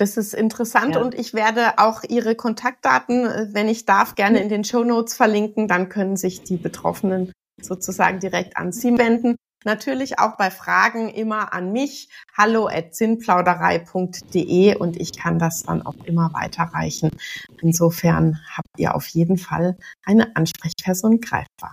Das 0.02 0.16
ist 0.16 0.34
interessant 0.34 0.96
ja. 0.96 1.00
und 1.00 1.14
ich 1.14 1.32
werde 1.32 1.78
auch 1.78 2.02
Ihre 2.02 2.34
Kontaktdaten, 2.34 3.24
äh, 3.24 3.46
wenn 3.52 3.68
ich 3.68 3.84
darf, 3.84 4.16
gerne 4.16 4.40
in 4.40 4.48
den 4.48 4.64
Show 4.64 4.82
Notes 4.82 5.14
verlinken. 5.14 5.68
Dann 5.68 5.88
können 5.88 6.16
sich 6.16 6.42
die 6.42 6.56
Betroffenen 6.56 7.30
sozusagen 7.60 8.18
direkt 8.18 8.56
an 8.56 8.72
Sie 8.72 8.98
wenden. 8.98 9.36
Natürlich 9.64 10.18
auch 10.18 10.36
bei 10.36 10.50
Fragen 10.50 11.08
immer 11.08 11.54
an 11.54 11.70
mich, 11.70 12.08
hallo 12.36 12.66
at 12.66 12.96
sinnplauderei.de 12.96 14.74
und 14.74 15.00
ich 15.00 15.16
kann 15.16 15.38
das 15.38 15.62
dann 15.62 15.86
auch 15.86 15.94
immer 16.04 16.32
weiterreichen. 16.32 17.10
Insofern 17.60 18.40
habt 18.56 18.70
ihr 18.78 18.96
auf 18.96 19.06
jeden 19.06 19.38
Fall 19.38 19.76
eine 20.04 20.34
Ansprechperson 20.34 21.20
greifbar. 21.20 21.70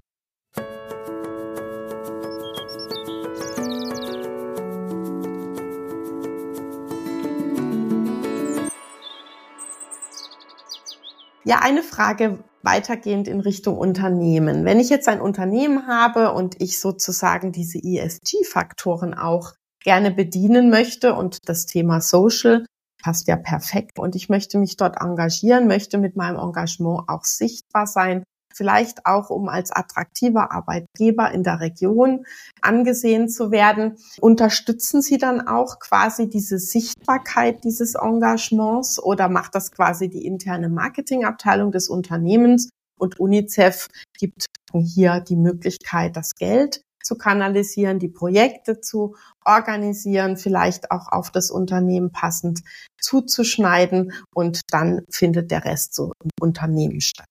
Ja, 11.50 11.62
eine 11.64 11.82
Frage 11.82 12.44
weitergehend 12.62 13.28
in 13.28 13.40
Richtung 13.40 13.76
Unternehmen. 13.76 14.66
Wenn 14.66 14.80
ich 14.80 14.92
jetzt 14.92 15.08
ein 15.08 15.20
Unternehmen 15.20 15.88
habe 15.88 16.32
und 16.34 16.62
ich 16.62 16.80
sozusagen 16.80 17.52
diese 17.52 17.80
ESG-Faktoren 17.80 19.16
auch 19.16 19.54
gerne 19.84 20.12
bedienen 20.12 20.70
möchte 20.70 21.16
und 21.16 21.50
das 21.50 21.66
Thema 21.66 22.02
Social 22.02 22.68
passt 23.02 23.28
ja 23.28 23.36
perfekt 23.36 23.98
und 23.98 24.16
ich 24.16 24.30
möchte 24.30 24.60
mich 24.60 24.78
dort 24.78 25.02
engagieren, 25.02 25.66
möchte 25.66 25.98
mit 25.98 26.16
meinem 26.16 26.38
Engagement 26.38 27.10
auch 27.10 27.24
sichtbar 27.24 27.88
sein, 27.88 28.24
vielleicht 28.60 29.06
auch 29.06 29.30
um 29.30 29.48
als 29.48 29.72
attraktiver 29.72 30.52
Arbeitgeber 30.52 31.32
in 31.32 31.44
der 31.44 31.62
Region 31.62 32.26
angesehen 32.60 33.30
zu 33.30 33.52
werden. 33.52 33.96
Unterstützen 34.20 35.02
Sie 35.02 35.18
dann 35.18 35.48
auch 35.48 35.80
quasi 35.80 36.30
diese 36.30 36.60
Sichtbarkeit 36.60 37.64
dieses 37.64 37.96
Engagements 37.96 39.02
oder 39.02 39.30
macht 39.30 39.56
das 39.56 39.72
quasi 39.72 40.10
die 40.10 40.26
interne 40.26 40.68
Marketingabteilung 40.68 41.72
des 41.72 41.88
Unternehmens 41.88 42.70
und 43.00 43.18
UNICEF 43.18 43.88
gibt 44.20 44.48
hier 44.74 45.22
die 45.22 45.38
Möglichkeit, 45.38 46.18
das 46.18 46.36
Geld 46.36 46.82
zu 47.02 47.18
kanalisieren, 47.18 47.98
die 47.98 48.10
Projekte 48.10 48.82
zu 48.82 49.16
organisieren, 49.46 50.36
vielleicht 50.36 50.92
auch 50.92 51.08
auf 51.10 51.32
das 51.32 51.50
Unternehmen 51.50 52.12
passend 52.12 52.60
zuzuschneiden 53.00 54.12
und 54.36 54.60
dann 54.70 55.06
findet 55.10 55.50
der 55.50 55.64
Rest 55.64 55.96
so 55.96 56.12
im 56.22 56.30
Unternehmen 56.42 57.00
statt. 57.00 57.30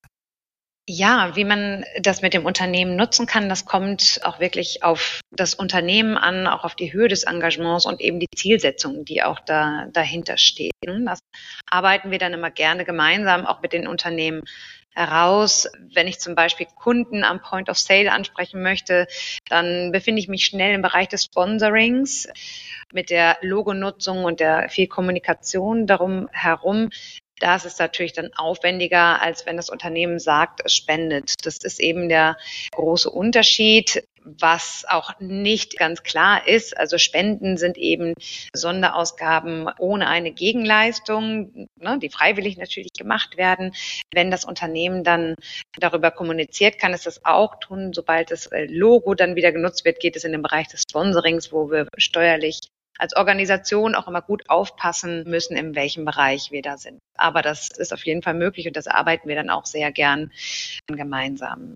Ja, 0.90 1.36
wie 1.36 1.44
man 1.44 1.84
das 2.00 2.22
mit 2.22 2.32
dem 2.32 2.46
Unternehmen 2.46 2.96
nutzen 2.96 3.26
kann, 3.26 3.50
das 3.50 3.66
kommt 3.66 4.20
auch 4.24 4.40
wirklich 4.40 4.82
auf 4.82 5.20
das 5.30 5.52
Unternehmen 5.52 6.16
an, 6.16 6.46
auch 6.46 6.64
auf 6.64 6.74
die 6.74 6.94
Höhe 6.94 7.08
des 7.08 7.24
Engagements 7.24 7.84
und 7.84 8.00
eben 8.00 8.20
die 8.20 8.28
Zielsetzung, 8.34 9.04
die 9.04 9.22
auch 9.22 9.38
da 9.40 9.84
dahinter 9.92 10.38
stehen. 10.38 10.70
Das 11.04 11.18
arbeiten 11.70 12.10
wir 12.10 12.18
dann 12.18 12.32
immer 12.32 12.50
gerne 12.50 12.86
gemeinsam 12.86 13.44
auch 13.44 13.60
mit 13.60 13.74
den 13.74 13.86
Unternehmen 13.86 14.44
heraus. 14.94 15.68
Wenn 15.92 16.08
ich 16.08 16.20
zum 16.20 16.34
Beispiel 16.34 16.66
Kunden 16.74 17.22
am 17.22 17.42
Point 17.42 17.68
of 17.68 17.76
Sale 17.76 18.10
ansprechen 18.10 18.62
möchte, 18.62 19.08
dann 19.50 19.92
befinde 19.92 20.20
ich 20.20 20.28
mich 20.28 20.46
schnell 20.46 20.74
im 20.74 20.80
Bereich 20.80 21.08
des 21.08 21.24
Sponsorings 21.24 22.28
mit 22.94 23.10
der 23.10 23.36
Logonutzung 23.42 24.24
und 24.24 24.40
der 24.40 24.70
viel 24.70 24.86
Kommunikation 24.86 25.86
darum 25.86 26.30
herum 26.32 26.88
da 27.40 27.56
ist 27.56 27.78
natürlich 27.78 28.12
dann 28.12 28.30
aufwendiger, 28.36 29.22
als 29.22 29.46
wenn 29.46 29.56
das 29.56 29.70
Unternehmen 29.70 30.18
sagt, 30.18 30.60
es 30.64 30.74
spendet. 30.74 31.34
Das 31.44 31.58
ist 31.58 31.80
eben 31.80 32.08
der 32.08 32.36
große 32.72 33.10
Unterschied, 33.10 34.04
was 34.24 34.84
auch 34.88 35.18
nicht 35.20 35.78
ganz 35.78 36.02
klar 36.02 36.46
ist. 36.46 36.76
Also 36.76 36.98
Spenden 36.98 37.56
sind 37.56 37.78
eben 37.78 38.14
Sonderausgaben 38.54 39.70
ohne 39.78 40.08
eine 40.08 40.32
Gegenleistung, 40.32 41.68
ne, 41.76 41.98
die 41.98 42.10
freiwillig 42.10 42.58
natürlich 42.58 42.92
gemacht 42.92 43.36
werden. 43.36 43.72
Wenn 44.12 44.30
das 44.30 44.44
Unternehmen 44.44 45.04
dann 45.04 45.34
darüber 45.78 46.10
kommuniziert, 46.10 46.78
kann 46.78 46.92
es 46.92 47.04
das 47.04 47.24
auch 47.24 47.58
tun. 47.60 47.92
Sobald 47.94 48.30
das 48.30 48.50
Logo 48.66 49.14
dann 49.14 49.36
wieder 49.36 49.52
genutzt 49.52 49.84
wird, 49.84 50.00
geht 50.00 50.16
es 50.16 50.24
in 50.24 50.32
den 50.32 50.42
Bereich 50.42 50.68
des 50.68 50.82
Sponsorings, 50.88 51.52
wo 51.52 51.70
wir 51.70 51.88
steuerlich 51.96 52.60
als 52.98 53.16
Organisation 53.16 53.94
auch 53.94 54.08
immer 54.08 54.20
gut 54.20 54.50
aufpassen 54.50 55.24
müssen, 55.26 55.56
in 55.56 55.74
welchem 55.74 56.04
Bereich 56.04 56.50
wir 56.50 56.62
da 56.62 56.76
sind. 56.76 56.98
Aber 57.16 57.42
das 57.42 57.70
ist 57.76 57.92
auf 57.92 58.04
jeden 58.04 58.22
Fall 58.22 58.34
möglich 58.34 58.66
und 58.66 58.76
das 58.76 58.88
arbeiten 58.88 59.28
wir 59.28 59.36
dann 59.36 59.50
auch 59.50 59.64
sehr 59.64 59.92
gern 59.92 60.32
gemeinsam. 60.86 61.74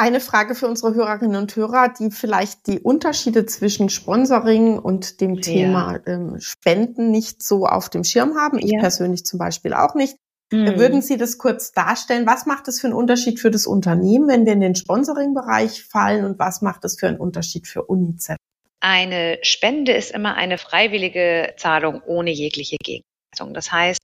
Eine 0.00 0.20
Frage 0.20 0.54
für 0.54 0.68
unsere 0.68 0.94
Hörerinnen 0.94 1.34
und 1.34 1.56
Hörer, 1.56 1.88
die 1.88 2.12
vielleicht 2.12 2.68
die 2.68 2.78
Unterschiede 2.78 3.46
zwischen 3.46 3.88
Sponsoring 3.88 4.78
und 4.78 5.20
dem 5.20 5.40
Thema 5.40 5.94
ja. 6.06 6.12
ähm, 6.14 6.36
Spenden 6.38 7.10
nicht 7.10 7.42
so 7.42 7.66
auf 7.66 7.88
dem 7.88 8.04
Schirm 8.04 8.36
haben. 8.36 8.60
Ich 8.60 8.70
ja. 8.70 8.80
persönlich 8.80 9.26
zum 9.26 9.40
Beispiel 9.40 9.74
auch 9.74 9.96
nicht. 9.96 10.16
Hm. 10.52 10.78
Würden 10.78 11.02
Sie 11.02 11.16
das 11.16 11.36
kurz 11.36 11.72
darstellen? 11.72 12.26
Was 12.26 12.46
macht 12.46 12.68
es 12.68 12.80
für 12.80 12.86
einen 12.86 12.94
Unterschied 12.94 13.40
für 13.40 13.50
das 13.50 13.66
Unternehmen, 13.66 14.28
wenn 14.28 14.46
wir 14.46 14.52
in 14.52 14.60
den 14.60 14.76
Sponsoring-Bereich 14.76 15.84
fallen 15.84 16.24
und 16.24 16.38
was 16.38 16.62
macht 16.62 16.84
es 16.84 16.98
für 16.98 17.08
einen 17.08 17.18
Unterschied 17.18 17.66
für 17.66 17.82
UNICEF? 17.82 18.37
Eine 18.80 19.38
Spende 19.42 19.92
ist 19.92 20.12
immer 20.12 20.36
eine 20.36 20.58
freiwillige 20.58 21.54
Zahlung 21.56 22.02
ohne 22.02 22.30
jegliche 22.30 22.76
Gegenleistung. 22.76 23.54
Das 23.54 23.72
heißt, 23.72 24.00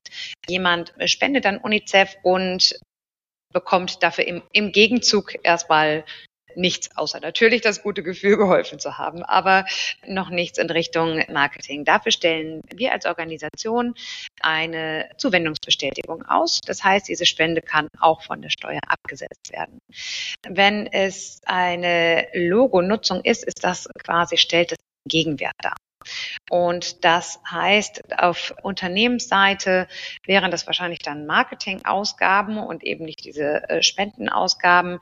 jemand 0.47 0.93
spendet 1.05 1.45
an 1.45 1.57
UNICEF 1.57 2.17
und 2.23 2.77
bekommt 3.53 4.03
dafür 4.03 4.27
im, 4.27 4.43
im 4.51 4.71
Gegenzug 4.73 5.35
erstmal 5.43 6.03
nichts, 6.57 6.89
außer 6.95 7.19
natürlich 7.19 7.61
das 7.61 7.81
gute 7.81 8.03
Gefühl, 8.03 8.37
geholfen 8.37 8.79
zu 8.79 8.97
haben, 8.97 9.23
aber 9.23 9.65
noch 10.05 10.29
nichts 10.29 10.57
in 10.57 10.69
Richtung 10.69 11.23
Marketing. 11.31 11.85
Dafür 11.85 12.11
stellen 12.11 12.61
wir 12.73 12.91
als 12.91 13.05
Organisation 13.05 13.95
eine 14.41 15.09
Zuwendungsbestätigung 15.17 16.23
aus. 16.23 16.61
Das 16.65 16.83
heißt, 16.83 17.07
diese 17.07 17.25
Spende 17.25 17.61
kann 17.61 17.87
auch 17.99 18.23
von 18.23 18.41
der 18.41 18.49
Steuer 18.49 18.81
abgesetzt 18.87 19.51
werden. 19.51 19.79
Wenn 20.47 20.87
es 20.87 21.41
eine 21.45 22.27
Logo-Nutzung 22.33 23.21
ist, 23.23 23.43
ist 23.43 23.63
das 23.63 23.87
quasi, 24.03 24.37
stellt 24.37 24.71
es 24.71 24.77
Gegenwert 25.07 25.53
dar. 25.61 25.75
Und 26.49 27.03
das 27.03 27.39
heißt, 27.49 28.19
auf 28.19 28.53
Unternehmensseite 28.61 29.87
wären 30.25 30.51
das 30.51 30.67
wahrscheinlich 30.67 30.99
dann 30.99 31.25
Marketingausgaben 31.25 32.57
und 32.57 32.83
eben 32.83 33.05
nicht 33.05 33.25
diese 33.25 33.69
äh, 33.69 33.83
Spendenausgaben, 33.83 34.99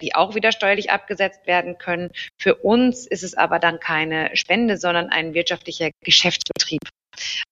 die 0.00 0.14
auch 0.14 0.34
wieder 0.34 0.52
steuerlich 0.52 0.90
abgesetzt 0.90 1.46
werden 1.46 1.78
können. 1.78 2.10
Für 2.38 2.56
uns 2.56 3.06
ist 3.06 3.22
es 3.22 3.34
aber 3.34 3.58
dann 3.58 3.80
keine 3.80 4.34
Spende, 4.36 4.76
sondern 4.76 5.10
ein 5.10 5.34
wirtschaftlicher 5.34 5.90
Geschäftsbetrieb 6.02 6.80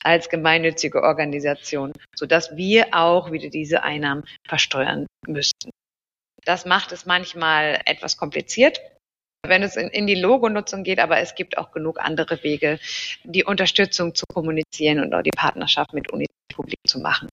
als 0.03 0.29
gemeinnützige 0.29 1.03
Organisation, 1.03 1.93
sodass 2.15 2.57
wir 2.57 2.89
auch 2.93 3.31
wieder 3.31 3.49
diese 3.49 3.83
Einnahmen 3.83 4.25
versteuern 4.47 5.07
müssten. 5.27 5.71
Das 6.45 6.67
macht 6.67 6.91
es 6.93 7.07
manchmal 7.07 7.81
etwas 7.87 8.17
kompliziert, 8.17 8.81
wenn 9.47 9.63
es 9.63 9.77
in, 9.77 9.89
in 9.89 10.07
die 10.07 10.15
Logonutzung 10.15 10.85
geht, 10.85 11.01
aber 11.01 11.19
es 11.19 11.35
gibt 11.35 11.59
auch 11.59 11.73
genug 11.73 12.01
andere 12.01 12.43
Wege, 12.43 12.79
die 13.25 13.45
Unterstützung 13.45 14.15
zu 14.15 14.25
kommunizieren 14.33 15.01
und 15.01 15.15
auch 15.15 15.23
die 15.23 15.31
Partnerschaft 15.31 15.93
mit 15.93 16.13
Uni 16.13 16.27
publik 16.53 16.79
zu 16.87 17.01
machen. 17.01 17.29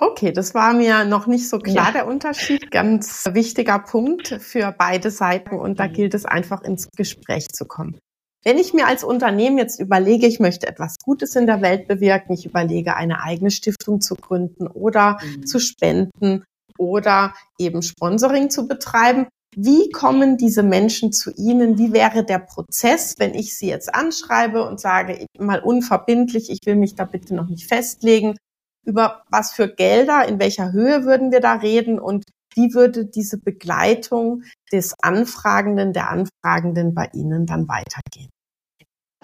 Okay, 0.00 0.32
das 0.32 0.54
war 0.54 0.74
mir 0.74 1.04
noch 1.04 1.26
nicht 1.26 1.48
so 1.48 1.58
klar, 1.58 1.86
ja. 1.86 1.92
der 1.92 2.06
Unterschied. 2.06 2.70
Ganz 2.70 3.24
wichtiger 3.32 3.78
Punkt 3.78 4.28
für 4.40 4.74
beide 4.76 5.10
Seiten 5.10 5.54
und 5.54 5.78
da 5.78 5.86
mhm. 5.86 5.92
gilt 5.92 6.14
es 6.14 6.24
einfach 6.24 6.62
ins 6.62 6.88
Gespräch 6.96 7.48
zu 7.48 7.64
kommen. 7.64 7.98
Wenn 8.44 8.58
ich 8.58 8.74
mir 8.74 8.86
als 8.86 9.04
Unternehmen 9.04 9.56
jetzt 9.56 9.80
überlege, 9.80 10.26
ich 10.26 10.40
möchte 10.40 10.66
etwas 10.66 10.98
Gutes 10.98 11.34
in 11.36 11.46
der 11.46 11.62
Welt 11.62 11.88
bewirken, 11.88 12.34
ich 12.34 12.44
überlege, 12.44 12.96
eine 12.96 13.22
eigene 13.22 13.50
Stiftung 13.50 14.02
zu 14.02 14.16
gründen 14.16 14.66
oder 14.66 15.18
mhm. 15.22 15.46
zu 15.46 15.60
spenden 15.60 16.44
oder 16.76 17.32
eben 17.58 17.80
Sponsoring 17.80 18.50
zu 18.50 18.66
betreiben, 18.66 19.28
wie 19.56 19.90
kommen 19.90 20.36
diese 20.36 20.62
Menschen 20.62 21.12
zu 21.12 21.30
Ihnen? 21.32 21.78
Wie 21.78 21.92
wäre 21.92 22.24
der 22.24 22.38
Prozess, 22.38 23.14
wenn 23.18 23.34
ich 23.34 23.56
Sie 23.56 23.68
jetzt 23.68 23.94
anschreibe 23.94 24.66
und 24.66 24.80
sage, 24.80 25.26
mal 25.38 25.60
unverbindlich, 25.60 26.50
ich 26.50 26.60
will 26.64 26.76
mich 26.76 26.94
da 26.94 27.04
bitte 27.04 27.34
noch 27.34 27.48
nicht 27.48 27.66
festlegen, 27.66 28.36
über 28.84 29.22
was 29.30 29.52
für 29.52 29.68
Gelder, 29.68 30.26
in 30.28 30.38
welcher 30.38 30.72
Höhe 30.72 31.04
würden 31.04 31.32
wir 31.32 31.40
da 31.40 31.54
reden 31.54 31.98
und 31.98 32.24
wie 32.54 32.74
würde 32.74 33.06
diese 33.06 33.38
Begleitung 33.38 34.42
des 34.72 34.94
Anfragenden, 35.02 35.92
der 35.92 36.10
Anfragenden 36.10 36.94
bei 36.94 37.08
Ihnen 37.12 37.46
dann 37.46 37.66
weitergehen? 37.68 38.30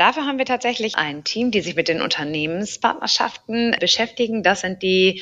Dafür 0.00 0.24
haben 0.24 0.38
wir 0.38 0.46
tatsächlich 0.46 0.96
ein 0.96 1.24
Team, 1.24 1.50
die 1.50 1.60
sich 1.60 1.76
mit 1.76 1.86
den 1.88 2.00
Unternehmenspartnerschaften 2.00 3.76
beschäftigen. 3.78 4.42
Das 4.42 4.62
sind 4.62 4.82
die 4.82 5.20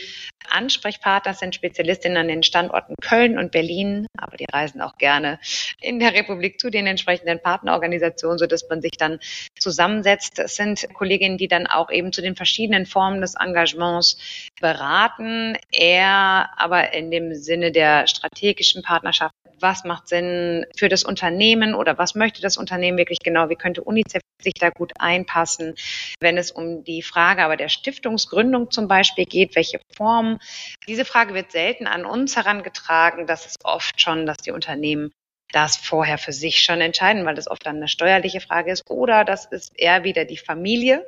Ansprechpartner, 0.49 1.35
sind 1.35 1.57
Spezialistinnen 1.57 2.17
an 2.17 2.29
den 2.29 2.45
Standorten 2.45 2.95
Köln 3.03 3.39
und 3.39 3.51
Berlin, 3.51 4.07
aber 4.17 4.37
die 4.37 4.47
reisen 4.49 4.81
auch 4.81 4.97
gerne 4.97 5.41
in 5.81 5.99
der 5.99 6.15
Republik 6.15 6.61
zu 6.61 6.71
den 6.71 6.87
entsprechenden 6.87 7.43
Partnerorganisationen, 7.43 8.39
sodass 8.39 8.69
man 8.69 8.81
sich 8.81 8.93
dann 8.97 9.19
zusammensetzt. 9.59 10.39
Es 10.39 10.55
sind 10.55 10.87
Kolleginnen, 10.95 11.39
die 11.39 11.49
dann 11.49 11.67
auch 11.67 11.91
eben 11.91 12.13
zu 12.13 12.23
den 12.23 12.37
verschiedenen 12.37 12.87
Formen 12.87 13.21
des 13.21 13.35
Engagements 13.35 14.17
beraten, 14.61 15.57
eher 15.73 16.51
aber 16.57 16.93
in 16.93 17.11
dem 17.11 17.35
Sinne 17.35 17.73
der 17.73 18.07
strategischen 18.07 18.85
Partnerschaft 18.85 19.35
was 19.61 19.85
macht 19.85 20.09
Sinn 20.09 20.67
für 20.77 20.89
das 20.89 21.05
Unternehmen 21.05 21.75
oder 21.75 21.99
was 21.99 22.15
möchte 22.15 22.43
das 22.43 22.57
Unternehmen 22.57 22.99
wirklich 22.99 23.19
genau, 23.21 23.49
wie 23.49 23.57
könnte 23.57 23.83
UNICEF 23.83 24.23
sich 24.43 24.55
da 24.55 24.71
gut 24.71 24.93
einpassen, 24.99 25.75
wenn 26.21 26.39
es 26.39 26.51
um 26.51 26.85
die 26.85 27.03
Frage 27.03 27.43
aber 27.43 27.57
der 27.57 27.69
Stiftungsgründung 27.69 28.71
zum 28.71 28.89
Beispiel 28.89 29.25
geht, 29.25 29.57
welche 29.57 29.81
Form. 29.97 30.39
Diese 30.87 31.05
Frage 31.05 31.35
wird 31.35 31.53
selten 31.53 31.87
an 31.87 32.05
uns 32.05 32.37
herangetragen. 32.37 33.27
Das 33.27 33.47
ist 33.47 33.65
oft 33.65 34.01
schon, 34.01 34.27
dass 34.27 34.39
die 34.39 34.53
Unternehmen 34.53 35.13
das 35.53 35.77
vorher 35.77 36.19
für 36.19 36.33
sich 36.33 36.61
schon 36.61 36.81
entscheiden, 36.81 37.25
weil 37.25 37.35
das 37.35 37.49
oft 37.49 37.65
dann 37.65 37.77
eine 37.77 37.89
steuerliche 37.89 38.41
Frage 38.41 38.71
ist. 38.71 38.89
Oder 38.91 39.25
das 39.25 39.47
ist 39.47 39.73
eher 39.79 40.05
wieder 40.05 40.25
die 40.25 40.37
Familie, 40.37 41.07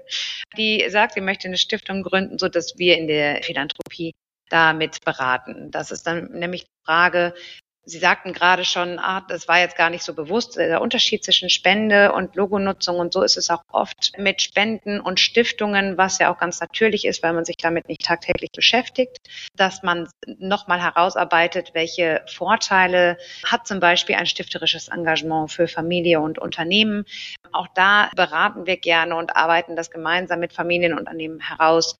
die 0.56 0.88
sagt, 0.88 1.14
sie 1.14 1.20
möchte 1.20 1.48
eine 1.48 1.58
Stiftung 1.58 2.02
gründen, 2.02 2.38
so 2.38 2.48
dass 2.48 2.78
wir 2.78 2.96
in 2.96 3.06
der 3.06 3.42
Philanthropie 3.42 4.12
damit 4.48 5.04
beraten. 5.04 5.70
Das 5.70 5.90
ist 5.90 6.06
dann 6.06 6.32
nämlich 6.32 6.64
die 6.64 6.84
Frage, 6.84 7.34
Sie 7.84 7.98
sagten 7.98 8.32
gerade 8.32 8.64
schon, 8.64 8.98
ah, 8.98 9.24
das 9.26 9.48
war 9.48 9.58
jetzt 9.58 9.76
gar 9.76 9.90
nicht 9.90 10.04
so 10.04 10.14
bewusst, 10.14 10.56
der 10.56 10.82
Unterschied 10.82 11.24
zwischen 11.24 11.48
Spende 11.48 12.12
und 12.12 12.36
Logonutzung 12.36 12.98
und 12.98 13.12
so 13.12 13.22
ist 13.22 13.36
es 13.36 13.48
auch 13.50 13.62
oft 13.72 14.12
mit 14.18 14.42
Spenden 14.42 15.00
und 15.00 15.18
Stiftungen, 15.18 15.96
was 15.96 16.18
ja 16.18 16.32
auch 16.32 16.38
ganz 16.38 16.60
natürlich 16.60 17.06
ist, 17.06 17.22
weil 17.22 17.32
man 17.32 17.44
sich 17.44 17.56
damit 17.56 17.88
nicht 17.88 18.04
tagtäglich 18.04 18.50
beschäftigt, 18.52 19.18
dass 19.56 19.82
man 19.82 20.08
nochmal 20.38 20.80
herausarbeitet, 20.80 21.70
welche 21.72 22.22
Vorteile 22.26 23.16
hat 23.44 23.66
zum 23.66 23.80
Beispiel 23.80 24.16
ein 24.16 24.26
stifterisches 24.26 24.88
Engagement 24.88 25.50
für 25.50 25.66
Familie 25.66 26.20
und 26.20 26.38
Unternehmen. 26.38 27.04
Auch 27.52 27.68
da 27.74 28.10
beraten 28.14 28.66
wir 28.66 28.76
gerne 28.76 29.16
und 29.16 29.36
arbeiten 29.36 29.74
das 29.74 29.90
gemeinsam 29.90 30.40
mit 30.40 30.52
Familienunternehmen 30.52 31.40
heraus, 31.40 31.96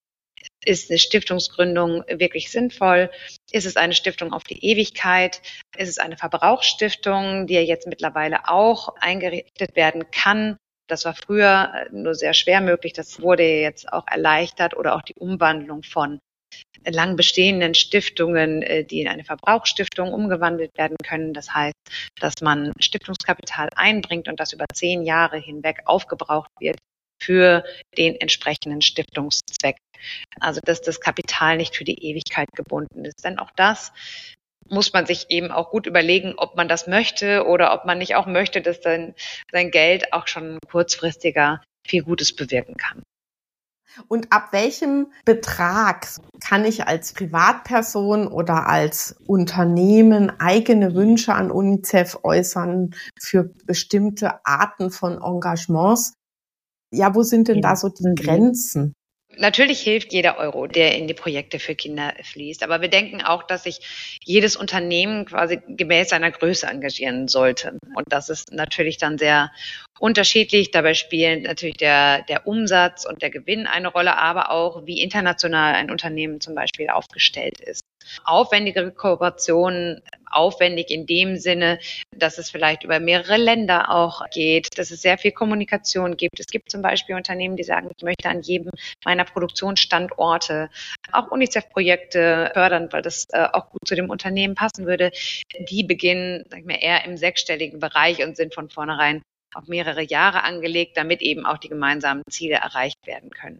ist 0.65 0.91
eine 0.91 0.99
Stiftungsgründung 0.99 2.05
wirklich 2.09 2.51
sinnvoll? 2.51 3.11
Ist 3.51 3.67
es 3.67 3.77
eine 3.77 3.95
Stiftung 3.95 4.33
auf 4.33 4.45
die 4.45 4.65
Ewigkeit? 4.65 5.41
Ist 5.77 5.89
es 5.89 5.99
eine 5.99 6.17
Verbrauchsstiftung, 6.17 7.47
die 7.47 7.55
ja 7.55 7.61
jetzt 7.61 7.87
mittlerweile 7.87 8.49
auch 8.49 8.95
eingerichtet 9.01 9.77
werden 9.77 10.11
kann? 10.11 10.57
Das 10.89 11.05
war 11.05 11.15
früher 11.15 11.73
äh, 11.75 11.95
nur 11.95 12.15
sehr 12.15 12.35
schwer 12.35 12.61
möglich. 12.61 12.93
Das 12.93 13.21
wurde 13.21 13.45
jetzt 13.45 13.93
auch 13.93 14.07
erleichtert 14.07 14.77
oder 14.77 14.97
auch 14.97 15.03
die 15.03 15.15
Umwandlung 15.15 15.83
von 15.83 16.19
lang 16.85 17.17
bestehenden 17.17 17.75
Stiftungen, 17.75 18.63
äh, 18.63 18.85
die 18.85 19.01
in 19.01 19.09
eine 19.09 19.25
Verbrauchsstiftung 19.25 20.13
umgewandelt 20.13 20.77
werden 20.77 20.97
können. 21.05 21.33
Das 21.33 21.55
heißt, 21.55 21.75
dass 22.19 22.41
man 22.43 22.73
Stiftungskapital 22.81 23.69
einbringt 23.77 24.29
und 24.29 24.41
das 24.41 24.53
über 24.53 24.67
zehn 24.75 25.03
Jahre 25.05 25.39
hinweg 25.39 25.83
aufgebraucht 25.87 26.51
wird 26.59 26.77
für 27.23 27.65
den 27.97 28.17
entsprechenden 28.17 28.83
Stiftungszweck. 28.83 29.77
Also 30.41 30.61
dass 30.65 30.81
das 30.81 31.01
Kapital 31.01 31.57
nicht 31.57 31.77
für 31.77 31.85
die 31.85 32.03
Ewigkeit 32.03 32.49
gebunden 32.55 33.05
ist. 33.05 33.25
Denn 33.25 33.39
auch 33.39 33.51
das 33.57 33.93
muss 34.69 34.93
man 34.93 35.05
sich 35.05 35.27
eben 35.31 35.51
auch 35.51 35.71
gut 35.71 35.87
überlegen, 35.87 36.35
ob 36.37 36.57
man 36.57 36.69
das 36.69 36.87
möchte 36.87 37.47
oder 37.47 37.75
ob 37.75 37.85
man 37.85 37.99
nicht 37.99 38.15
auch 38.15 38.27
möchte, 38.27 38.63
dass 38.63 38.81
sein, 38.83 39.15
sein 39.51 39.71
Geld 39.71 40.13
auch 40.13 40.29
schon 40.29 40.59
kurzfristiger 40.71 41.63
viel 41.87 42.03
Gutes 42.05 42.35
bewirken 42.35 42.77
kann. 42.77 43.03
Und 44.07 44.33
ab 44.33 44.53
welchem 44.53 45.13
Betrag 45.25 46.07
kann 46.41 46.65
ich 46.65 46.87
als 46.87 47.13
Privatperson 47.13 48.29
oder 48.29 48.69
als 48.69 49.17
Unternehmen 49.27 50.31
eigene 50.39 50.95
Wünsche 50.95 51.35
an 51.35 51.51
UNICEF 51.51 52.19
äußern 52.23 52.95
für 53.21 53.51
bestimmte 53.67 54.45
Arten 54.47 54.93
von 54.93 55.21
Engagements? 55.21 56.15
Ja, 56.93 57.15
wo 57.15 57.23
sind 57.23 57.49
denn 57.49 57.61
da 57.61 57.77
so 57.77 57.89
die 57.89 58.15
Grenzen? 58.15 58.95
Natürlich 59.37 59.81
hilft 59.81 60.13
jeder 60.13 60.39
Euro, 60.39 60.67
der 60.67 60.99
in 60.99 61.07
die 61.07 61.15
Projekte 61.15 61.61
für 61.61 61.77
Kinder 61.77 62.13
fließt. 62.21 62.65
Aber 62.65 62.81
wir 62.81 62.89
denken 62.89 63.23
auch, 63.23 63.45
dass 63.45 63.63
sich 63.63 64.19
jedes 64.25 64.57
Unternehmen 64.57 65.25
quasi 65.25 65.61
gemäß 65.69 66.11
seiner 66.11 66.33
Größe 66.33 66.67
engagieren 66.67 67.29
sollte. 67.29 67.79
Und 67.95 68.07
das 68.13 68.29
ist 68.29 68.53
natürlich 68.53 68.99
dann 68.99 69.19
sehr 69.19 69.53
unterschiedlich. 70.01 70.73
Dabei 70.73 70.95
spielen 70.95 71.45
natürlich 71.45 71.77
der, 71.77 72.23
der 72.23 72.47
Umsatz 72.47 73.07
und 73.07 73.23
der 73.23 73.31
Gewinn 73.31 73.67
eine 73.67 73.89
Rolle, 73.89 74.19
aber 74.19 74.51
auch 74.51 74.85
wie 74.85 75.01
international 75.01 75.75
ein 75.75 75.91
Unternehmen 75.93 76.41
zum 76.41 76.57
Beispiel 76.57 76.89
aufgestellt 76.91 77.61
ist 77.61 77.83
aufwendigere 78.25 78.93
Kooperationen, 78.93 80.03
aufwendig 80.31 80.91
in 80.91 81.07
dem 81.07 81.37
Sinne, 81.37 81.79
dass 82.17 82.39
es 82.39 82.51
vielleicht 82.51 82.85
über 82.85 83.01
mehrere 83.01 83.37
Länder 83.37 83.91
auch 83.91 84.23
geht, 84.31 84.79
dass 84.79 84.91
es 84.91 85.03
sehr 85.03 85.19
viel 85.19 85.33
Kommunikation 85.33 86.17
gibt. 86.17 86.41
Es 86.41 86.47
gibt 86.47 86.71
zum 86.71 86.83
Beispiel 86.83 87.15
Unternehmen, 87.17 87.57
die 87.57 87.65
sagen, 87.65 87.91
ich 87.97 88.03
möchte 88.03 88.29
an 88.29 88.43
jedem 88.43 88.71
meiner 89.05 89.25
Produktionsstandorte 89.25 90.71
auch 91.13 91.31
UNICEF-Projekte 91.31 92.51
fördern, 92.53 92.89
weil 92.91 93.03
das 93.03 93.27
äh, 93.31 93.47
auch 93.53 93.71
gut 93.71 93.87
zu 93.87 93.95
dem 93.95 94.11
Unternehmen 94.11 94.55
passen 94.55 94.87
würde. 94.87 95.11
Die 95.69 95.85
beginnen 95.85 96.45
sag 96.49 96.61
ich 96.61 96.67
mal, 96.67 96.79
eher 96.81 97.05
im 97.05 97.17
sechsstelligen 97.17 97.81
Bereich 97.81 98.23
und 98.25 98.37
sind 98.37 98.55
von 98.55 98.71
vornherein 98.71 99.23
auf 99.55 99.67
mehrere 99.67 100.03
Jahre 100.03 100.45
angelegt, 100.45 100.97
damit 100.97 101.23
eben 101.23 101.45
auch 101.45 101.59
die 101.59 101.69
gemeinsamen 101.69 102.23
Ziele 102.31 102.57
erreicht 102.57 103.05
werden 103.07 103.31
können. 103.31 103.59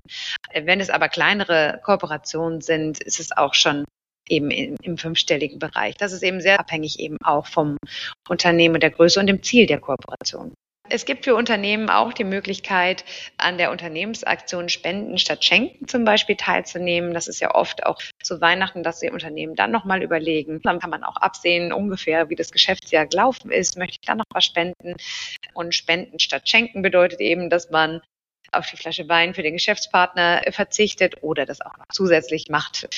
Wenn 0.55 0.81
es 0.81 0.91
aber 0.91 1.09
kleinere 1.09 1.81
Kooperationen 1.85 2.61
sind, 2.61 3.03
ist 3.03 3.21
es 3.21 3.37
auch 3.37 3.55
schon 3.55 3.85
eben 4.29 4.51
im, 4.51 4.99
fünfstelligen 4.99 5.59
Bereich. 5.59 5.97
Das 5.97 6.13
ist 6.13 6.23
eben 6.23 6.41
sehr 6.41 6.61
abhängig 6.61 6.99
eben 7.01 7.17
auch 7.23 7.47
vom 7.47 7.77
Unternehmen, 8.29 8.81
der 8.81 8.91
Größe 8.91 9.21
und 9.21 9.27
dem 9.27 9.43
Ziel 9.43 9.67
der 9.67 9.81
Kooperation. 9.81 10.55
Es 10.93 11.05
gibt 11.05 11.25
für 11.25 11.37
Unternehmen 11.37 11.89
auch 11.89 12.13
die 12.13 12.25
Möglichkeit, 12.25 13.05
an 13.37 13.59
der 13.59 13.71
Unternehmensaktion 13.71 14.69
Spenden 14.69 15.19
statt 15.19 15.45
Schenken 15.45 15.87
zum 15.87 16.05
Beispiel 16.05 16.35
teilzunehmen. 16.35 17.15
Das 17.15 17.29
ist 17.29 17.39
ja 17.39 17.55
oft 17.55 17.87
auch 17.87 18.03
zu 18.23 18.41
Weihnachten, 18.41 18.83
dass 18.83 18.99
die 18.99 19.11
Unternehmen 19.11 19.55
dann 19.55 19.71
nochmal 19.71 20.03
überlegen. 20.03 20.61
Dann 20.63 20.81
kann 20.81 20.91
man 20.91 21.05
auch 21.05 21.17
absehen, 21.17 21.73
ungefähr, 21.73 22.29
wie 22.29 22.35
das 22.35 22.51
Geschäftsjahr 22.51 23.07
gelaufen 23.07 23.53
ist. 23.53 23.79
Möchte 23.79 23.99
ich 24.01 24.07
dann 24.07 24.19
noch 24.19 24.25
was 24.33 24.45
spenden? 24.45 24.97
Und 25.55 25.77
Spenden 25.77 26.19
statt 26.19 26.49
Schenken 26.49 26.83
bedeutet 26.83 27.21
eben, 27.21 27.51
dass 27.51 27.71
man 27.71 28.01
auf 28.53 28.69
die 28.71 28.77
Flasche 28.77 29.09
Wein 29.09 29.35
für 29.35 29.43
den 29.43 29.55
Geschäftspartner 29.55 30.43
verzichtet 30.51 31.23
oder 31.23 31.47
das 31.47 31.61
auch 31.61 31.77
noch 31.77 31.87
zusätzlich 31.93 32.49
macht. 32.49 32.89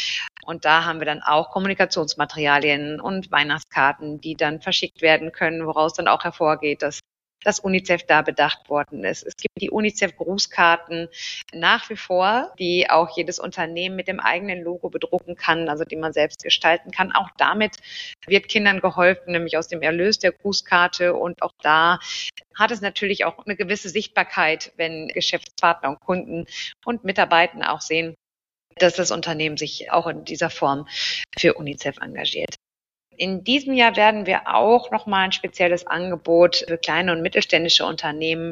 Und 0.44 0.64
da 0.64 0.84
haben 0.84 0.98
wir 0.98 1.06
dann 1.06 1.22
auch 1.22 1.50
Kommunikationsmaterialien 1.50 3.00
und 3.00 3.30
Weihnachtskarten, 3.30 4.20
die 4.20 4.34
dann 4.34 4.60
verschickt 4.60 5.02
werden 5.02 5.32
können, 5.32 5.66
woraus 5.66 5.94
dann 5.94 6.08
auch 6.08 6.24
hervorgeht, 6.24 6.82
dass 6.82 7.00
dass 7.44 7.60
UNICEF 7.60 8.04
da 8.04 8.22
bedacht 8.22 8.68
worden 8.68 9.04
ist. 9.04 9.24
Es 9.24 9.36
gibt 9.36 9.60
die 9.60 9.70
UNICEF-Grußkarten 9.70 11.08
nach 11.52 11.88
wie 11.90 11.96
vor, 11.96 12.52
die 12.58 12.88
auch 12.90 13.16
jedes 13.16 13.38
Unternehmen 13.38 13.96
mit 13.96 14.08
dem 14.08 14.20
eigenen 14.20 14.62
Logo 14.62 14.90
bedrucken 14.90 15.36
kann, 15.36 15.68
also 15.68 15.84
die 15.84 15.96
man 15.96 16.12
selbst 16.12 16.42
gestalten 16.42 16.90
kann. 16.90 17.12
Auch 17.12 17.30
damit 17.36 17.76
wird 18.26 18.48
Kindern 18.48 18.80
geholfen, 18.80 19.32
nämlich 19.32 19.56
aus 19.56 19.68
dem 19.68 19.82
Erlös 19.82 20.18
der 20.18 20.32
Grußkarte. 20.32 21.14
Und 21.14 21.42
auch 21.42 21.54
da 21.62 21.98
hat 22.54 22.70
es 22.70 22.80
natürlich 22.80 23.24
auch 23.24 23.44
eine 23.44 23.56
gewisse 23.56 23.88
Sichtbarkeit, 23.88 24.72
wenn 24.76 25.08
Geschäftspartner 25.08 25.90
und 25.90 26.00
Kunden 26.00 26.46
und 26.84 27.04
Mitarbeiter 27.04 27.72
auch 27.72 27.80
sehen, 27.80 28.14
dass 28.76 28.94
das 28.94 29.10
Unternehmen 29.10 29.56
sich 29.56 29.90
auch 29.90 30.06
in 30.06 30.24
dieser 30.24 30.50
Form 30.50 30.86
für 31.38 31.54
UNICEF 31.54 31.98
engagiert. 31.98 32.56
In 33.22 33.44
diesem 33.44 33.74
Jahr 33.74 33.94
werden 33.94 34.26
wir 34.26 34.52
auch 34.52 34.90
nochmal 34.90 35.26
ein 35.26 35.30
spezielles 35.30 35.86
Angebot 35.86 36.64
für 36.66 36.76
kleine 36.76 37.12
und 37.12 37.22
mittelständische 37.22 37.86
Unternehmen 37.86 38.50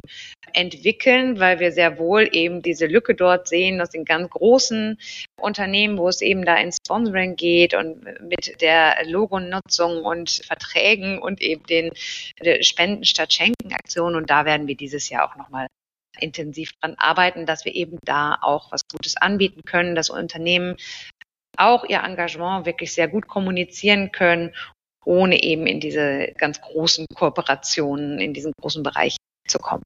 entwickeln, 0.52 1.40
weil 1.40 1.58
wir 1.58 1.72
sehr 1.72 1.98
wohl 1.98 2.28
eben 2.30 2.62
diese 2.62 2.86
Lücke 2.86 3.16
dort 3.16 3.48
sehen 3.48 3.80
aus 3.80 3.90
den 3.90 4.04
ganz 4.04 4.30
großen 4.30 4.96
Unternehmen, 5.40 5.98
wo 5.98 6.06
es 6.06 6.20
eben 6.20 6.44
da 6.44 6.56
in 6.56 6.70
Sponsoring 6.70 7.34
geht 7.34 7.74
und 7.74 8.04
mit 8.22 8.60
der 8.60 9.04
Logonutzung 9.06 10.04
und 10.04 10.40
Verträgen 10.46 11.18
und 11.18 11.40
eben 11.40 11.64
den 11.64 11.90
Spenden 12.62 13.04
statt 13.04 13.32
Schenken 13.32 13.72
Aktionen. 13.72 14.14
Und 14.14 14.30
da 14.30 14.44
werden 14.44 14.68
wir 14.68 14.76
dieses 14.76 15.08
Jahr 15.08 15.28
auch 15.28 15.34
nochmal 15.34 15.66
intensiv 16.20 16.74
dran 16.80 16.94
arbeiten, 16.96 17.44
dass 17.44 17.64
wir 17.64 17.74
eben 17.74 17.98
da 18.04 18.38
auch 18.40 18.70
was 18.70 18.82
Gutes 18.86 19.16
anbieten 19.16 19.62
können, 19.64 19.96
dass 19.96 20.10
Unternehmen 20.10 20.76
auch 21.56 21.84
ihr 21.84 22.02
Engagement 22.02 22.66
wirklich 22.66 22.94
sehr 22.94 23.08
gut 23.08 23.28
kommunizieren 23.28 24.12
können, 24.12 24.54
ohne 25.04 25.42
eben 25.42 25.66
in 25.66 25.80
diese 25.80 26.32
ganz 26.38 26.60
großen 26.60 27.06
Kooperationen, 27.14 28.18
in 28.18 28.34
diesen 28.34 28.52
großen 28.60 28.82
Bereich 28.82 29.16
zu 29.48 29.58
kommen. 29.58 29.82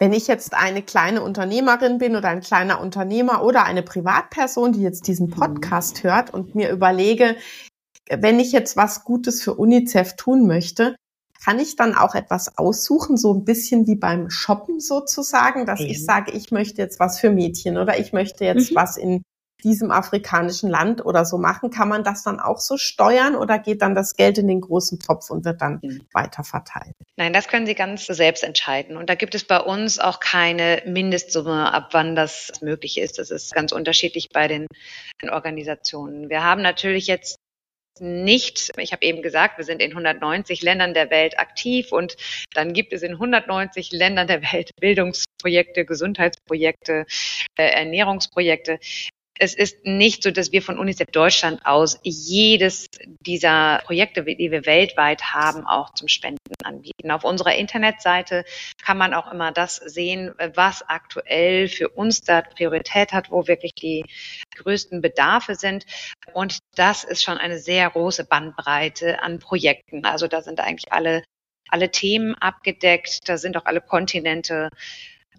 Wenn 0.00 0.14
ich 0.14 0.28
jetzt 0.28 0.54
eine 0.54 0.82
kleine 0.82 1.20
Unternehmerin 1.20 1.98
bin 1.98 2.16
oder 2.16 2.30
ein 2.30 2.40
kleiner 2.40 2.80
Unternehmer 2.80 3.44
oder 3.44 3.64
eine 3.64 3.82
Privatperson, 3.82 4.72
die 4.72 4.80
jetzt 4.80 5.06
diesen 5.06 5.26
mhm. 5.26 5.32
Podcast 5.32 6.02
hört 6.02 6.32
und 6.32 6.54
mir 6.54 6.70
überlege, 6.70 7.36
wenn 8.10 8.40
ich 8.40 8.52
jetzt 8.52 8.76
was 8.76 9.04
Gutes 9.04 9.42
für 9.42 9.54
UNICEF 9.54 10.16
tun 10.16 10.46
möchte, 10.46 10.96
kann 11.42 11.58
ich 11.58 11.76
dann 11.76 11.94
auch 11.94 12.14
etwas 12.14 12.58
aussuchen, 12.58 13.16
so 13.16 13.32
ein 13.32 13.44
bisschen 13.44 13.86
wie 13.86 13.96
beim 13.96 14.28
Shoppen 14.28 14.78
sozusagen, 14.78 15.64
dass 15.64 15.80
ich 15.80 16.04
sage, 16.04 16.32
ich 16.32 16.50
möchte 16.50 16.82
jetzt 16.82 17.00
was 17.00 17.18
für 17.18 17.30
Mädchen 17.30 17.78
oder 17.78 17.98
ich 17.98 18.12
möchte 18.12 18.44
jetzt 18.44 18.72
mhm. 18.72 18.76
was 18.76 18.96
in 18.98 19.22
diesem 19.64 19.90
afrikanischen 19.90 20.70
Land 20.70 21.04
oder 21.04 21.24
so 21.24 21.38
machen. 21.38 21.70
Kann 21.70 21.88
man 21.88 22.04
das 22.04 22.22
dann 22.22 22.40
auch 22.40 22.58
so 22.58 22.76
steuern 22.76 23.34
oder 23.34 23.58
geht 23.58 23.82
dann 23.82 23.94
das 23.94 24.14
Geld 24.14 24.38
in 24.38 24.48
den 24.48 24.60
großen 24.60 24.98
Topf 24.98 25.30
und 25.30 25.44
wird 25.44 25.60
dann 25.60 25.80
mhm. 25.82 26.02
weiter 26.12 26.44
verteilt? 26.44 26.94
Nein, 27.16 27.32
das 27.32 27.48
können 27.48 27.66
Sie 27.66 27.74
ganz 27.74 28.06
selbst 28.06 28.42
entscheiden. 28.42 28.96
Und 28.96 29.10
da 29.10 29.14
gibt 29.14 29.34
es 29.34 29.44
bei 29.44 29.60
uns 29.60 29.98
auch 29.98 30.20
keine 30.20 30.82
Mindestsumme, 30.86 31.72
ab 31.72 31.90
wann 31.92 32.16
das 32.16 32.52
möglich 32.62 32.98
ist. 32.98 33.18
Das 33.18 33.30
ist 33.30 33.54
ganz 33.54 33.72
unterschiedlich 33.72 34.30
bei 34.30 34.48
den 34.48 34.66
Organisationen. 35.30 36.30
Wir 36.30 36.42
haben 36.42 36.62
natürlich 36.62 37.06
jetzt 37.06 37.38
nicht, 37.98 38.70
ich 38.76 38.92
habe 38.92 39.04
eben 39.04 39.22
gesagt, 39.22 39.58
wir 39.58 39.64
sind 39.64 39.82
in 39.82 39.90
190 39.90 40.62
Ländern 40.62 40.94
der 40.94 41.10
Welt 41.10 41.38
aktiv 41.38 41.92
und 41.92 42.16
dann 42.54 42.72
gibt 42.72 42.92
es 42.92 43.02
in 43.02 43.12
190 43.12 43.90
Ländern 43.92 44.26
der 44.26 44.42
Welt 44.52 44.70
Bildungsprojekte, 44.80 45.84
Gesundheitsprojekte, 45.84 47.06
äh, 47.56 47.70
Ernährungsprojekte 47.70 48.78
es 49.40 49.54
ist 49.54 49.86
nicht 49.86 50.22
so, 50.22 50.30
dass 50.30 50.52
wir 50.52 50.60
von 50.60 50.78
UNICEF 50.78 51.10
Deutschland 51.12 51.64
aus 51.64 51.98
jedes 52.02 52.88
dieser 53.20 53.80
Projekte, 53.86 54.22
die 54.22 54.50
wir 54.50 54.66
weltweit 54.66 55.32
haben, 55.32 55.66
auch 55.66 55.94
zum 55.94 56.08
Spenden 56.08 56.38
anbieten. 56.62 57.10
Auf 57.10 57.24
unserer 57.24 57.54
Internetseite 57.54 58.44
kann 58.84 58.98
man 58.98 59.14
auch 59.14 59.32
immer 59.32 59.50
das 59.50 59.76
sehen, 59.76 60.34
was 60.54 60.82
aktuell 60.82 61.68
für 61.68 61.88
uns 61.88 62.20
da 62.20 62.42
Priorität 62.42 63.12
hat, 63.12 63.30
wo 63.30 63.46
wirklich 63.46 63.72
die 63.72 64.04
größten 64.56 65.00
Bedarfe 65.00 65.54
sind. 65.54 65.86
Und 66.34 66.58
das 66.76 67.04
ist 67.04 67.22
schon 67.22 67.38
eine 67.38 67.58
sehr 67.58 67.88
große 67.88 68.24
Bandbreite 68.24 69.22
an 69.22 69.38
Projekten. 69.38 70.04
Also 70.04 70.28
da 70.28 70.42
sind 70.42 70.60
eigentlich 70.60 70.92
alle 70.92 71.22
alle 71.72 71.92
Themen 71.92 72.34
abgedeckt, 72.34 73.28
da 73.28 73.38
sind 73.38 73.56
auch 73.56 73.64
alle 73.64 73.80
Kontinente 73.80 74.70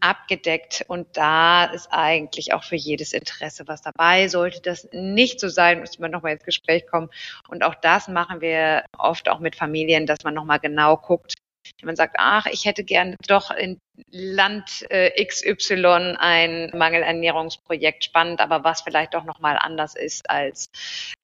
abgedeckt 0.02 0.84
und 0.88 1.08
da 1.16 1.66
ist 1.66 1.88
eigentlich 1.92 2.54
auch 2.54 2.64
für 2.64 2.76
jedes 2.76 3.14
Interesse 3.14 3.68
was 3.68 3.82
dabei. 3.82 4.28
Sollte 4.28 4.62
das 4.62 4.88
nicht 4.92 5.40
so 5.40 5.48
sein, 5.48 5.80
müssen 5.80 6.02
wir 6.02 6.10
nochmal 6.10 6.34
ins 6.34 6.44
Gespräch 6.44 6.88
kommen. 6.88 7.10
Und 7.48 7.64
auch 7.64 7.76
das 7.76 8.08
machen 8.08 8.42
wir 8.42 8.84
oft 8.98 9.30
auch 9.30 9.40
mit 9.40 9.56
Familien, 9.56 10.06
dass 10.06 10.24
man 10.24 10.34
nochmal 10.34 10.60
genau 10.60 10.98
guckt, 10.98 11.36
wenn 11.80 11.88
man 11.88 11.96
sagt, 11.96 12.16
ach, 12.18 12.46
ich 12.48 12.66
hätte 12.66 12.84
gerne 12.84 13.16
doch 13.28 13.52
in 13.52 13.80
Land 14.10 14.86
äh, 14.90 15.24
XY 15.24 16.16
ein 16.18 16.72
Mangelernährungsprojekt 16.74 18.04
spannend, 18.04 18.42
aber 18.42 18.64
was 18.64 18.82
vielleicht 18.82 19.14
doch 19.14 19.24
nochmal 19.24 19.58
anders 19.58 19.96
ist 19.96 20.30
als, 20.30 20.68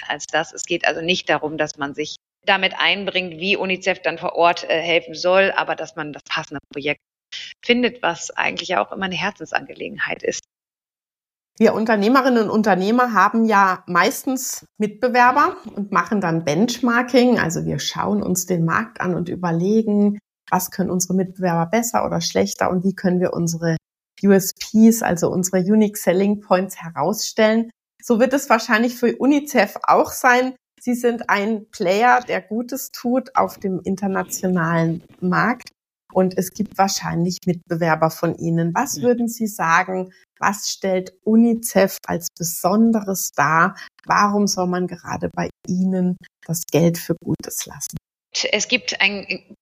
als 0.08 0.26
das. 0.28 0.54
Es 0.54 0.64
geht 0.64 0.88
also 0.88 1.02
nicht 1.02 1.30
darum, 1.30 1.58
dass 1.58 1.78
man 1.78 1.94
sich 1.94 2.18
damit 2.46 2.74
einbringt, 2.80 3.40
wie 3.40 3.58
UNICEF 3.58 4.02
dann 4.02 4.18
vor 4.18 4.36
Ort 4.36 4.64
äh, 4.70 4.80
helfen 4.82 5.16
soll, 5.16 5.52
aber 5.52 5.76
dass 5.76 5.96
man 5.96 6.14
das 6.14 6.24
passende 6.24 6.60
Projekt 6.72 7.02
findet, 7.64 8.02
was 8.02 8.32
eigentlich 8.32 8.78
auch 8.78 8.92
immer 8.92 9.06
eine 9.06 9.16
Herzensangelegenheit 9.16 10.24
ist. 10.24 10.44
Wir 11.60 11.74
Unternehmerinnen 11.74 12.44
und 12.44 12.50
Unternehmer 12.52 13.14
haben 13.14 13.46
ja 13.46 13.84
meistens 13.88 14.66
Mitbewerber 14.78 15.58
und 15.76 15.92
machen 15.92 16.22
dann 16.22 16.46
Benchmarking. 16.46 17.40
Also 17.40 17.66
wir 17.66 17.80
schauen 17.80 18.22
uns 18.22 18.46
den 18.46 18.64
Markt 18.64 19.02
an 19.02 19.16
und 19.16 19.28
überlegen, 19.28 20.20
was 20.52 20.70
können 20.70 20.92
unsere 20.92 21.16
Mitbewerber 21.16 21.66
besser 21.66 22.06
oder 22.06 22.22
schlechter 22.22 22.70
und 22.70 22.84
wie 22.84 22.94
können 22.94 23.20
wir 23.20 23.34
unsere 23.34 23.76
USPs, 24.24 25.02
also 25.02 25.30
unsere 25.30 25.58
Unique 25.58 25.98
Selling 25.98 26.42
Points 26.42 26.78
herausstellen. 26.78 27.72
So 28.02 28.20
wird 28.20 28.34
es 28.34 28.50
wahrscheinlich 28.52 28.96
für 28.96 29.16
UNICEF 29.16 29.78
auch 29.84 30.12
sein. 30.12 30.56
Sie 30.80 30.94
sind 30.94 31.30
ein 31.30 31.70
Player, 31.72 32.22
der 32.28 32.42
Gutes 32.42 32.92
tut 32.92 33.36
auf 33.36 33.58
dem 33.58 33.82
internationalen 33.84 35.04
Markt 35.20 35.72
und 36.18 36.36
es 36.36 36.50
gibt 36.50 36.80
wahrscheinlich 36.80 37.38
Mitbewerber 37.46 38.10
von 38.10 38.34
Ihnen. 38.40 38.74
Was 38.74 39.04
würden 39.04 39.28
Sie 39.28 39.46
sagen, 39.46 40.12
was 40.40 40.68
stellt 40.68 41.14
UNICEF 41.24 41.98
als 42.08 42.30
Besonderes 42.36 43.30
dar? 43.36 43.76
Warum 44.04 44.48
soll 44.48 44.66
man 44.66 44.88
gerade 44.88 45.30
bei 45.32 45.52
Ihnen 45.68 46.18
das 46.48 46.64
Geld 46.72 46.98
für 46.98 47.14
Gutes 47.24 47.68
lassen? 47.68 47.98
Es 48.52 48.68
gibt 48.68 49.02
einen 49.02 49.58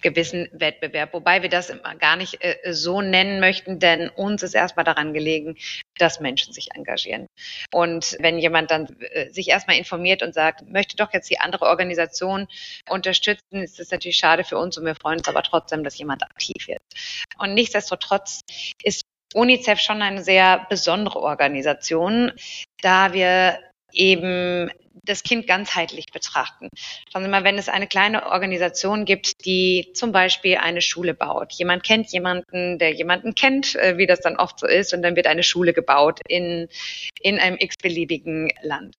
gewissen 0.00 0.48
Wettbewerb, 0.52 1.12
wobei 1.12 1.42
wir 1.42 1.48
das 1.48 1.72
gar 1.98 2.16
nicht 2.16 2.42
äh, 2.42 2.72
so 2.72 3.00
nennen 3.00 3.40
möchten, 3.40 3.78
denn 3.78 4.08
uns 4.08 4.42
ist 4.42 4.54
erstmal 4.54 4.84
daran 4.84 5.12
gelegen, 5.12 5.56
dass 5.98 6.20
Menschen 6.20 6.52
sich 6.52 6.68
engagieren. 6.74 7.26
Und 7.72 8.16
wenn 8.20 8.38
jemand 8.38 8.70
dann 8.70 8.96
äh, 9.00 9.30
sich 9.30 9.48
erstmal 9.48 9.76
informiert 9.76 10.22
und 10.22 10.32
sagt, 10.32 10.62
möchte 10.68 10.96
doch 10.96 11.12
jetzt 11.12 11.28
die 11.28 11.40
andere 11.40 11.66
Organisation 11.66 12.46
unterstützen, 12.88 13.62
ist 13.62 13.78
das 13.78 13.90
natürlich 13.90 14.16
schade 14.16 14.44
für 14.44 14.58
uns 14.58 14.78
und 14.78 14.86
wir 14.86 14.94
freuen 14.94 15.18
uns 15.18 15.28
aber 15.28 15.42
trotzdem, 15.42 15.84
dass 15.84 15.98
jemand 15.98 16.22
aktiv 16.22 16.68
wird. 16.68 16.82
Und 17.38 17.54
nichtsdestotrotz 17.54 18.40
ist 18.82 19.02
UNICEF 19.34 19.80
schon 19.80 20.00
eine 20.00 20.22
sehr 20.22 20.66
besondere 20.70 21.20
Organisation, 21.20 22.32
da 22.80 23.12
wir 23.12 23.58
eben 23.92 24.70
das 25.02 25.22
Kind 25.22 25.46
ganzheitlich 25.46 26.06
betrachten. 26.12 26.68
Schauen 27.12 27.22
Sie 27.22 27.28
mal, 27.28 27.44
wenn 27.44 27.58
es 27.58 27.68
eine 27.68 27.86
kleine 27.86 28.26
Organisation 28.26 29.04
gibt, 29.04 29.44
die 29.44 29.90
zum 29.94 30.12
Beispiel 30.12 30.56
eine 30.56 30.80
Schule 30.80 31.14
baut. 31.14 31.52
Jemand 31.52 31.82
kennt 31.82 32.12
jemanden, 32.12 32.78
der 32.78 32.92
jemanden 32.92 33.34
kennt, 33.34 33.74
äh, 33.76 33.98
wie 33.98 34.06
das 34.06 34.20
dann 34.20 34.36
oft 34.36 34.58
so 34.58 34.66
ist, 34.66 34.94
und 34.94 35.02
dann 35.02 35.16
wird 35.16 35.26
eine 35.26 35.42
Schule 35.42 35.72
gebaut 35.72 36.20
in, 36.28 36.68
in 37.20 37.38
einem 37.38 37.56
x-beliebigen 37.58 38.52
Land. 38.62 38.94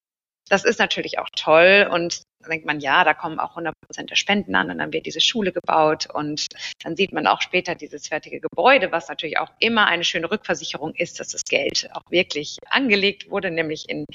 Das 0.49 0.63
ist 0.63 0.79
natürlich 0.79 1.17
auch 1.17 1.29
toll 1.35 1.89
und 1.91 2.21
dann 2.41 2.51
denkt 2.51 2.65
man, 2.67 2.79
ja, 2.79 3.03
da 3.03 3.15
kommen 3.15 3.39
auch 3.39 3.51
100 3.51 3.73
Prozent 3.81 4.11
der 4.11 4.15
Spenden 4.15 4.55
an 4.55 4.69
und 4.69 4.77
dann 4.77 4.93
wird 4.93 5.07
diese 5.07 5.21
Schule 5.21 5.51
gebaut 5.51 6.07
und 6.13 6.47
dann 6.83 6.95
sieht 6.95 7.11
man 7.11 7.25
auch 7.25 7.41
später 7.41 7.73
dieses 7.73 8.07
fertige 8.07 8.39
Gebäude, 8.39 8.91
was 8.91 9.09
natürlich 9.09 9.39
auch 9.39 9.51
immer 9.59 9.87
eine 9.87 10.03
schöne 10.03 10.29
Rückversicherung 10.29 10.93
ist, 10.93 11.19
dass 11.19 11.29
das 11.29 11.43
Geld 11.43 11.89
auch 11.93 12.03
wirklich 12.11 12.57
angelegt 12.69 13.31
wurde, 13.31 13.49
nämlich 13.49 13.89
in, 13.89 14.05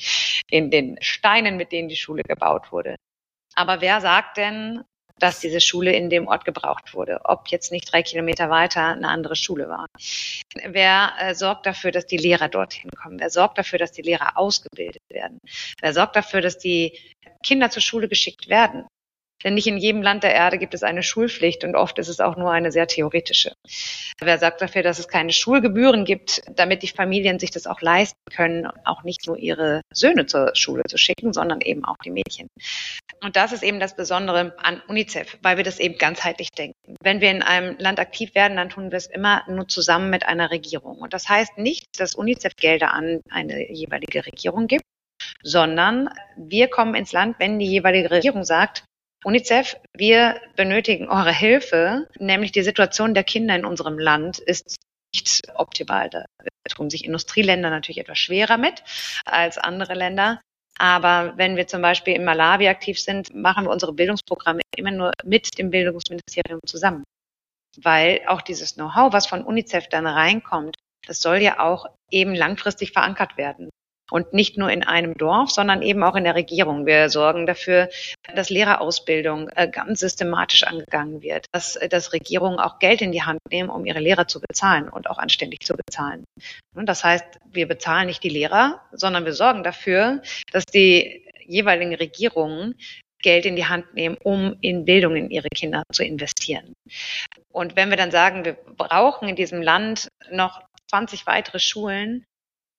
in 0.48 0.70
den 0.70 0.96
Steinen, 1.00 1.56
mit 1.56 1.72
denen 1.72 1.88
die 1.88 1.96
Schule 1.96 2.22
gebaut 2.22 2.70
wurde. 2.70 2.94
Aber 3.56 3.80
wer 3.80 4.00
sagt 4.00 4.36
denn, 4.36 4.84
dass 5.20 5.40
diese 5.40 5.60
Schule 5.60 5.92
in 5.92 6.10
dem 6.10 6.26
Ort 6.26 6.44
gebraucht 6.44 6.94
wurde, 6.94 7.20
ob 7.24 7.48
jetzt 7.48 7.70
nicht 7.70 7.92
drei 7.92 8.02
Kilometer 8.02 8.50
weiter 8.50 8.86
eine 8.86 9.08
andere 9.08 9.36
Schule 9.36 9.68
war. 9.68 9.86
Wer 10.64 11.12
äh, 11.18 11.34
sorgt 11.34 11.66
dafür, 11.66 11.92
dass 11.92 12.06
die 12.06 12.16
Lehrer 12.16 12.48
dorthin 12.48 12.90
kommen? 12.90 13.20
Wer 13.20 13.30
sorgt 13.30 13.58
dafür, 13.58 13.78
dass 13.78 13.92
die 13.92 14.02
Lehrer 14.02 14.36
ausgebildet 14.36 15.02
werden? 15.08 15.38
Wer 15.80 15.92
sorgt 15.92 16.16
dafür, 16.16 16.40
dass 16.40 16.58
die 16.58 16.98
Kinder 17.42 17.70
zur 17.70 17.82
Schule 17.82 18.08
geschickt 18.08 18.48
werden? 18.48 18.86
Denn 19.44 19.54
nicht 19.54 19.66
in 19.66 19.78
jedem 19.78 20.02
Land 20.02 20.22
der 20.22 20.34
Erde 20.34 20.58
gibt 20.58 20.74
es 20.74 20.82
eine 20.82 21.02
Schulpflicht 21.02 21.64
und 21.64 21.74
oft 21.74 21.98
ist 21.98 22.08
es 22.08 22.20
auch 22.20 22.36
nur 22.36 22.50
eine 22.50 22.72
sehr 22.72 22.86
theoretische. 22.86 23.52
Wer 24.20 24.38
sagt 24.38 24.60
dafür, 24.60 24.82
dass 24.82 24.98
es 24.98 25.08
keine 25.08 25.32
Schulgebühren 25.32 26.04
gibt, 26.04 26.42
damit 26.54 26.82
die 26.82 26.88
Familien 26.88 27.38
sich 27.38 27.50
das 27.50 27.66
auch 27.66 27.80
leisten 27.80 28.18
können, 28.34 28.66
auch 28.84 29.02
nicht 29.02 29.26
nur 29.26 29.38
ihre 29.38 29.80
Söhne 29.92 30.26
zur 30.26 30.54
Schule 30.54 30.82
zu 30.88 30.98
schicken, 30.98 31.32
sondern 31.32 31.60
eben 31.60 31.84
auch 31.84 31.96
die 32.04 32.10
Mädchen. 32.10 32.48
Und 33.22 33.36
das 33.36 33.52
ist 33.52 33.62
eben 33.62 33.80
das 33.80 33.96
Besondere 33.96 34.56
an 34.58 34.82
UNICEF, 34.88 35.38
weil 35.42 35.56
wir 35.56 35.64
das 35.64 35.78
eben 35.78 35.98
ganzheitlich 35.98 36.50
denken. 36.50 36.96
Wenn 37.02 37.20
wir 37.20 37.30
in 37.30 37.42
einem 37.42 37.76
Land 37.78 37.98
aktiv 37.98 38.34
werden, 38.34 38.56
dann 38.56 38.70
tun 38.70 38.90
wir 38.90 38.98
es 38.98 39.06
immer 39.06 39.42
nur 39.48 39.68
zusammen 39.68 40.10
mit 40.10 40.26
einer 40.26 40.50
Regierung. 40.50 40.98
Und 40.98 41.12
das 41.12 41.28
heißt 41.28 41.58
nicht, 41.58 41.86
dass 41.98 42.14
UNICEF 42.14 42.56
Gelder 42.56 42.92
an 42.92 43.20
eine 43.30 43.70
jeweilige 43.70 44.24
Regierung 44.26 44.66
gibt, 44.66 44.84
sondern 45.42 46.10
wir 46.36 46.68
kommen 46.68 46.94
ins 46.94 47.12
Land, 47.12 47.36
wenn 47.38 47.58
die 47.58 47.66
jeweilige 47.66 48.10
Regierung 48.10 48.44
sagt, 48.44 48.84
UNICEF, 49.24 49.76
wir 49.94 50.40
benötigen 50.56 51.08
eure 51.08 51.32
Hilfe, 51.32 52.08
nämlich 52.18 52.52
die 52.52 52.62
Situation 52.62 53.12
der 53.12 53.24
Kinder 53.24 53.54
in 53.54 53.66
unserem 53.66 53.98
Land 53.98 54.38
ist 54.38 54.76
nicht 55.14 55.42
optimal. 55.54 56.08
Da 56.08 56.24
tun 56.68 56.88
sich 56.88 57.04
Industrieländer 57.04 57.70
natürlich 57.70 57.98
etwas 57.98 58.18
schwerer 58.18 58.56
mit 58.56 58.82
als 59.24 59.58
andere 59.58 59.94
Länder. 59.94 60.40
Aber 60.78 61.36
wenn 61.36 61.56
wir 61.56 61.66
zum 61.66 61.82
Beispiel 61.82 62.14
in 62.14 62.24
Malawi 62.24 62.68
aktiv 62.68 62.98
sind, 62.98 63.34
machen 63.34 63.64
wir 63.64 63.70
unsere 63.70 63.92
Bildungsprogramme 63.92 64.62
immer 64.74 64.92
nur 64.92 65.12
mit 65.24 65.58
dem 65.58 65.70
Bildungsministerium 65.70 66.60
zusammen. 66.64 67.04
Weil 67.76 68.22
auch 68.26 68.40
dieses 68.40 68.74
Know-how, 68.74 69.12
was 69.12 69.26
von 69.26 69.44
UNICEF 69.44 69.88
dann 69.88 70.06
reinkommt, 70.06 70.76
das 71.06 71.20
soll 71.20 71.38
ja 71.38 71.60
auch 71.60 71.86
eben 72.10 72.34
langfristig 72.34 72.92
verankert 72.92 73.36
werden. 73.36 73.68
Und 74.10 74.32
nicht 74.32 74.56
nur 74.58 74.70
in 74.70 74.82
einem 74.82 75.14
Dorf, 75.14 75.50
sondern 75.50 75.82
eben 75.82 76.02
auch 76.02 76.16
in 76.16 76.24
der 76.24 76.34
Regierung. 76.34 76.86
Wir 76.86 77.08
sorgen 77.08 77.46
dafür, 77.46 77.88
dass 78.34 78.50
Lehrerausbildung 78.50 79.48
äh, 79.50 79.68
ganz 79.68 80.00
systematisch 80.00 80.64
angegangen 80.64 81.22
wird, 81.22 81.46
dass, 81.52 81.76
äh, 81.76 81.88
dass 81.88 82.12
Regierungen 82.12 82.58
auch 82.58 82.78
Geld 82.78 83.02
in 83.02 83.12
die 83.12 83.22
Hand 83.22 83.40
nehmen, 83.50 83.70
um 83.70 83.86
ihre 83.86 84.00
Lehrer 84.00 84.26
zu 84.26 84.40
bezahlen 84.40 84.88
und 84.88 85.08
auch 85.08 85.18
anständig 85.18 85.60
zu 85.60 85.74
bezahlen. 85.74 86.24
Das 86.74 87.04
heißt, 87.04 87.24
wir 87.52 87.68
bezahlen 87.68 88.06
nicht 88.06 88.22
die 88.22 88.28
Lehrer, 88.28 88.80
sondern 88.92 89.24
wir 89.24 89.32
sorgen 89.32 89.62
dafür, 89.62 90.22
dass 90.52 90.64
die 90.64 91.24
jeweiligen 91.46 91.94
Regierungen 91.94 92.74
Geld 93.22 93.44
in 93.44 93.56
die 93.56 93.66
Hand 93.66 93.94
nehmen, 93.94 94.16
um 94.22 94.56
in 94.60 94.84
Bildung 94.84 95.16
in 95.16 95.30
ihre 95.30 95.48
Kinder 95.48 95.82
zu 95.92 96.04
investieren. 96.04 96.72
Und 97.52 97.76
wenn 97.76 97.90
wir 97.90 97.96
dann 97.96 98.10
sagen, 98.10 98.44
wir 98.44 98.54
brauchen 98.54 99.28
in 99.28 99.36
diesem 99.36 99.62
Land 99.62 100.08
noch 100.30 100.62
20 100.90 101.26
weitere 101.26 101.58
Schulen, 101.58 102.24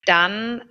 dann 0.05 0.63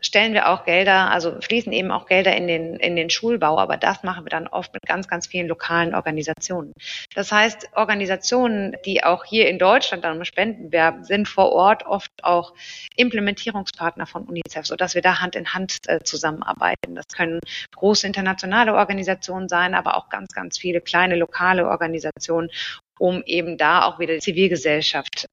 stellen 0.00 0.34
wir 0.34 0.48
auch 0.48 0.64
Gelder, 0.64 1.10
also 1.10 1.40
fließen 1.40 1.72
eben 1.72 1.90
auch 1.90 2.06
Gelder 2.06 2.36
in 2.36 2.46
den, 2.46 2.76
in 2.76 2.96
den 2.96 3.08
Schulbau, 3.08 3.58
aber 3.58 3.76
das 3.76 4.02
machen 4.02 4.24
wir 4.24 4.30
dann 4.30 4.46
oft 4.46 4.72
mit 4.74 4.82
ganz, 4.82 5.08
ganz 5.08 5.26
vielen 5.26 5.48
lokalen 5.48 5.94
Organisationen. 5.94 6.72
Das 7.14 7.32
heißt, 7.32 7.70
Organisationen, 7.74 8.76
die 8.84 9.04
auch 9.04 9.24
hier 9.24 9.48
in 9.48 9.58
Deutschland 9.58 10.04
dann 10.04 10.18
um 10.18 10.24
Spenden 10.24 10.70
werben, 10.70 11.04
sind 11.04 11.28
vor 11.28 11.52
Ort 11.52 11.86
oft 11.86 12.12
auch 12.22 12.54
Implementierungspartner 12.96 14.06
von 14.06 14.24
UNICEF, 14.24 14.66
sodass 14.66 14.94
wir 14.94 15.02
da 15.02 15.20
Hand 15.20 15.34
in 15.34 15.54
Hand 15.54 15.78
äh, 15.86 16.00
zusammenarbeiten. 16.04 16.94
Das 16.94 17.08
können 17.08 17.40
große 17.74 18.06
internationale 18.06 18.74
Organisationen 18.74 19.48
sein, 19.48 19.74
aber 19.74 19.96
auch 19.96 20.10
ganz, 20.10 20.32
ganz 20.34 20.58
viele 20.58 20.80
kleine 20.80 21.16
lokale 21.16 21.66
Organisationen, 21.68 22.50
um 22.98 23.22
eben 23.24 23.56
da 23.56 23.84
auch 23.84 23.98
wieder 23.98 24.14
die 24.14 24.20
Zivilgesellschaft 24.20 25.26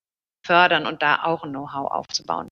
fördern 0.46 0.86
und 0.86 1.02
da 1.02 1.24
auch 1.24 1.44
ein 1.44 1.52
Know-how 1.52 1.92
aufzubauen. 1.92 2.48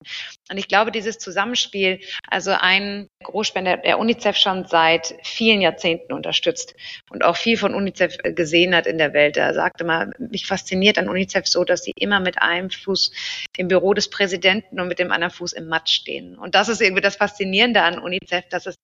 Und 0.50 0.58
ich 0.58 0.68
glaube, 0.68 0.92
dieses 0.92 1.20
Zusammenspiel, 1.20 2.00
also 2.28 2.52
ein 2.52 3.08
Großspender, 3.24 3.78
der 3.78 4.00
UNICEF 4.00 4.38
schon 4.38 4.66
seit 4.66 5.16
vielen 5.24 5.62
Jahrzehnten 5.62 6.14
unterstützt 6.14 6.76
und 7.10 7.24
auch 7.24 7.38
viel 7.38 7.58
von 7.58 7.76
UNICEF 7.76 8.18
gesehen 8.36 8.76
hat 8.76 8.88
in 8.88 8.98
der 8.98 9.14
Welt, 9.14 9.36
der 9.36 9.54
sagte 9.54 9.84
mal, 9.84 10.12
mich 10.18 10.48
fasziniert 10.48 10.98
an 10.98 11.10
UNICEF 11.10 11.48
so, 11.48 11.64
dass 11.64 11.84
sie 11.84 11.94
immer 11.96 12.20
mit 12.20 12.42
einem 12.42 12.70
Fuß 12.70 13.12
im 13.58 13.68
Büro 13.68 13.94
des 13.94 14.10
Präsidenten 14.10 14.80
und 14.80 14.88
mit 14.88 15.00
dem 15.00 15.12
anderen 15.12 15.32
Fuß 15.32 15.54
im 15.54 15.68
Matsch 15.68 15.94
stehen. 15.94 16.38
Und 16.38 16.56
das 16.56 16.70
ist 16.70 16.82
irgendwie 16.82 17.02
das 17.02 17.16
Faszinierende 17.16 17.82
an 17.82 18.00
UNICEF, 18.00 18.48
dass 18.50 18.66
es 18.66 18.76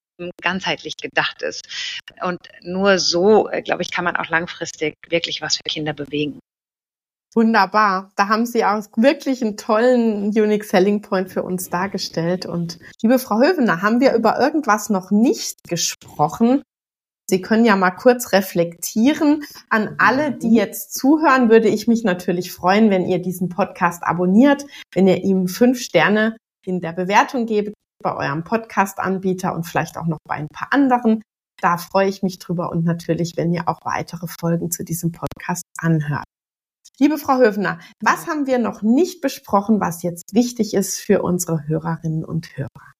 ganzheitlich 0.42 0.98
gedacht 0.98 1.42
ist. 1.42 1.68
Und 2.22 2.40
nur 2.62 3.00
so, 3.00 3.50
äh, 3.50 3.62
glaube 3.62 3.84
ich, 3.84 3.92
kann 3.92 4.06
man 4.06 4.16
auch 4.16 4.30
langfristig 4.30 4.96
wirklich 5.08 5.42
was 5.42 5.58
für 5.58 5.64
Kinder 5.64 5.94
bewegen. 5.94 6.40
Wunderbar. 7.38 8.12
Da 8.16 8.30
haben 8.30 8.48
Sie 8.48 8.66
auch 8.66 8.82
wirklich 8.96 9.44
einen 9.44 9.58
tollen 9.58 10.30
Unique 10.30 10.64
Selling 10.64 11.04
Point 11.04 11.30
für 11.30 11.44
uns 11.44 11.70
dargestellt. 11.70 12.48
Und 12.48 12.80
liebe 13.04 13.20
Frau 13.20 13.40
Hövener, 13.40 13.84
haben 13.84 14.00
wir 14.00 14.16
über 14.16 14.40
irgendwas 14.40 14.90
noch 14.90 15.12
nicht 15.12 15.60
gesprochen? 15.70 16.64
Sie 17.30 17.44
können 17.44 17.64
ja 17.64 17.76
mal 17.76 17.92
kurz 17.92 18.32
reflektieren. 18.32 19.44
An 19.70 19.98
alle, 20.00 20.32
die 20.32 20.56
jetzt 20.56 20.96
zuhören, 20.96 21.52
würde 21.52 21.68
ich 21.68 21.88
mich 21.88 22.04
natürlich 22.04 22.52
freuen, 22.52 22.90
wenn 22.90 23.06
ihr 23.06 23.20
diesen 23.20 23.50
Podcast 23.50 24.02
abonniert, 24.02 24.66
wenn 24.96 25.08
ihr 25.08 25.24
ihm 25.24 25.48
fünf 25.48 25.80
Sterne 25.80 26.38
in 26.66 26.82
der 26.82 26.94
Bewertung 26.94 27.46
gebt 27.46 27.72
bei 28.04 28.16
eurem 28.16 28.46
Podcast-Anbieter 28.46 29.54
und 29.54 29.68
vielleicht 29.68 30.00
auch 30.00 30.08
noch 30.08 30.18
bei 30.28 30.38
ein 30.38 30.48
paar 30.48 30.70
anderen. 30.74 31.22
Da 31.62 31.78
freue 31.78 32.10
ich 32.10 32.24
mich 32.24 32.40
drüber 32.40 32.72
und 32.72 32.84
natürlich, 32.84 33.38
wenn 33.38 33.54
ihr 33.54 33.70
auch 33.70 33.78
weitere 33.84 34.26
Folgen 34.26 34.72
zu 34.72 34.84
diesem 34.84 35.12
Podcast 35.12 35.62
anhört. 35.78 36.26
Liebe 37.00 37.20
Frau 37.20 37.38
Höfner, 37.38 37.78
was 38.02 38.26
haben 38.26 38.48
wir 38.48 38.58
noch 38.58 38.82
nicht 38.82 39.22
besprochen, 39.22 39.80
was 39.80 40.02
jetzt 40.02 40.34
wichtig 40.34 40.74
ist 40.74 41.00
für 41.00 41.22
unsere 41.22 41.68
Hörerinnen 41.68 42.26
und 42.26 42.58
Hörer? 42.58 42.94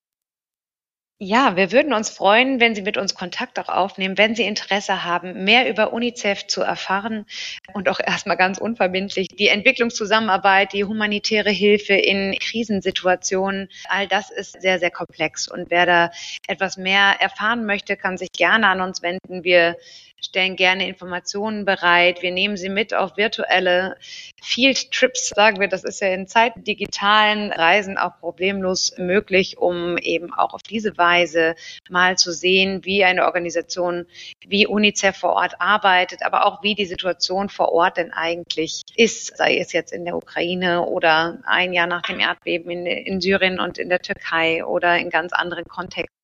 Ja, 1.20 1.56
wir 1.56 1.72
würden 1.72 1.92
uns 1.92 2.08
freuen, 2.08 2.60
wenn 2.60 2.76
Sie 2.76 2.82
mit 2.82 2.96
uns 2.96 3.16
Kontakt 3.16 3.58
auch 3.58 3.68
aufnehmen, 3.68 4.16
wenn 4.16 4.36
Sie 4.36 4.44
Interesse 4.44 5.02
haben, 5.02 5.42
mehr 5.42 5.68
über 5.68 5.92
UNICEF 5.92 6.46
zu 6.46 6.62
erfahren 6.62 7.26
und 7.72 7.88
auch 7.88 7.98
erstmal 7.98 8.36
ganz 8.36 8.58
unverbindlich 8.58 9.26
die 9.26 9.48
Entwicklungszusammenarbeit, 9.48 10.72
die 10.72 10.84
humanitäre 10.84 11.50
Hilfe 11.50 11.94
in 11.94 12.36
Krisensituationen. 12.38 13.68
All 13.88 14.06
das 14.06 14.30
ist 14.30 14.62
sehr, 14.62 14.78
sehr 14.78 14.92
komplex. 14.92 15.48
Und 15.48 15.72
wer 15.72 15.86
da 15.86 16.10
etwas 16.46 16.76
mehr 16.76 17.16
erfahren 17.18 17.66
möchte, 17.66 17.96
kann 17.96 18.16
sich 18.16 18.30
gerne 18.30 18.68
an 18.68 18.80
uns 18.80 19.02
wenden. 19.02 19.42
Wir 19.42 19.76
stellen 20.20 20.56
gerne 20.56 20.88
Informationen 20.88 21.64
bereit. 21.64 22.22
Wir 22.22 22.32
nehmen 22.32 22.56
sie 22.56 22.68
mit 22.68 22.94
auf 22.94 23.16
virtuelle 23.16 23.96
Field 24.42 24.90
Trips, 24.92 25.28
sagen 25.28 25.60
wir. 25.60 25.68
Das 25.68 25.84
ist 25.84 26.00
ja 26.00 26.08
in 26.08 26.26
Zeiten 26.26 26.64
digitalen 26.64 27.52
Reisen 27.52 27.98
auch 27.98 28.18
problemlos 28.18 28.94
möglich, 28.98 29.58
um 29.58 29.96
eben 29.98 30.32
auch 30.32 30.54
auf 30.54 30.62
diese 30.62 30.96
Weise 30.98 31.54
mal 31.88 32.18
zu 32.18 32.32
sehen, 32.32 32.84
wie 32.84 33.04
eine 33.04 33.24
Organisation 33.26 34.06
wie 34.46 34.66
UNICEF 34.66 35.16
vor 35.16 35.34
Ort 35.34 35.60
arbeitet, 35.60 36.22
aber 36.22 36.46
auch 36.46 36.62
wie 36.62 36.74
die 36.74 36.86
Situation 36.86 37.48
vor 37.48 37.72
Ort 37.72 37.96
denn 37.96 38.12
eigentlich 38.12 38.82
ist, 38.96 39.36
sei 39.36 39.58
es 39.58 39.72
jetzt 39.72 39.92
in 39.92 40.04
der 40.04 40.16
Ukraine 40.16 40.84
oder 40.86 41.38
ein 41.44 41.72
Jahr 41.72 41.86
nach 41.86 42.02
dem 42.02 42.20
Erdbeben 42.20 42.70
in, 42.70 42.86
in 42.86 43.20
Syrien 43.20 43.60
und 43.60 43.78
in 43.78 43.88
der 43.88 44.00
Türkei 44.00 44.64
oder 44.64 44.98
in 44.98 45.10
ganz 45.10 45.32
anderen 45.32 45.64
Kontexten 45.64 46.17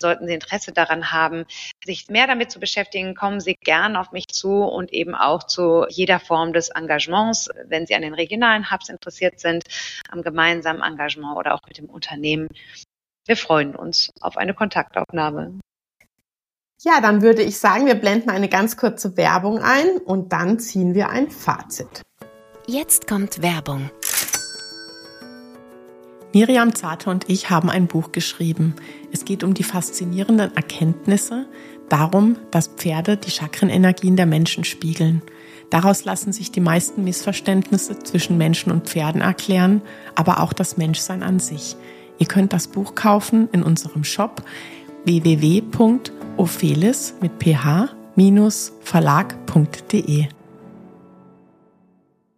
sollten 0.00 0.26
Sie 0.26 0.34
Interesse 0.34 0.72
daran 0.72 1.12
haben, 1.12 1.44
sich 1.84 2.08
mehr 2.08 2.26
damit 2.26 2.50
zu 2.50 2.60
beschäftigen, 2.60 3.14
kommen 3.14 3.40
Sie 3.40 3.54
gern 3.54 3.96
auf 3.96 4.12
mich 4.12 4.28
zu 4.28 4.62
und 4.64 4.92
eben 4.92 5.14
auch 5.14 5.44
zu 5.44 5.86
jeder 5.88 6.20
Form 6.20 6.52
des 6.52 6.68
Engagements, 6.68 7.48
wenn 7.66 7.86
Sie 7.86 7.94
an 7.94 8.02
den 8.02 8.14
regionalen 8.14 8.70
Hubs 8.70 8.88
interessiert 8.88 9.40
sind, 9.40 9.64
am 10.10 10.22
gemeinsamen 10.22 10.82
Engagement 10.82 11.36
oder 11.36 11.54
auch 11.54 11.60
mit 11.66 11.78
dem 11.78 11.86
Unternehmen. 11.86 12.48
Wir 13.26 13.36
freuen 13.36 13.74
uns 13.74 14.10
auf 14.20 14.36
eine 14.36 14.54
Kontaktaufnahme. 14.54 15.60
Ja, 16.82 17.00
dann 17.00 17.22
würde 17.22 17.42
ich 17.42 17.58
sagen, 17.58 17.86
wir 17.86 17.94
blenden 17.94 18.28
eine 18.28 18.48
ganz 18.48 18.76
kurze 18.76 19.16
Werbung 19.16 19.60
ein 19.62 19.96
und 20.04 20.32
dann 20.32 20.58
ziehen 20.58 20.94
wir 20.94 21.08
ein 21.08 21.30
Fazit. 21.30 22.02
Jetzt 22.66 23.06
kommt 23.06 23.40
Werbung. 23.40 23.90
Miriam 26.34 26.74
Zarte 26.74 27.10
und 27.10 27.30
ich 27.30 27.48
haben 27.48 27.70
ein 27.70 27.86
Buch 27.86 28.10
geschrieben. 28.10 28.74
Es 29.14 29.24
geht 29.24 29.42
um 29.44 29.54
die 29.54 29.62
faszinierenden 29.62 30.54
Erkenntnisse, 30.56 31.46
darum, 31.88 32.36
dass 32.50 32.66
Pferde 32.66 33.16
die 33.16 33.30
Chakrenenergien 33.30 34.16
der 34.16 34.26
Menschen 34.26 34.64
spiegeln. 34.64 35.22
Daraus 35.70 36.04
lassen 36.04 36.32
sich 36.32 36.50
die 36.50 36.58
meisten 36.58 37.04
Missverständnisse 37.04 38.00
zwischen 38.00 38.36
Menschen 38.36 38.72
und 38.72 38.88
Pferden 38.88 39.20
erklären, 39.20 39.82
aber 40.16 40.40
auch 40.40 40.52
das 40.52 40.78
Menschsein 40.78 41.22
an 41.22 41.38
sich. 41.38 41.76
Ihr 42.18 42.26
könnt 42.26 42.52
das 42.52 42.66
Buch 42.66 42.96
kaufen 42.96 43.48
in 43.52 43.62
unserem 43.62 44.02
Shop 44.02 44.42
www.ophelis 45.04 47.14
mit 47.20 47.38
ph-verlag.de. 47.38 50.26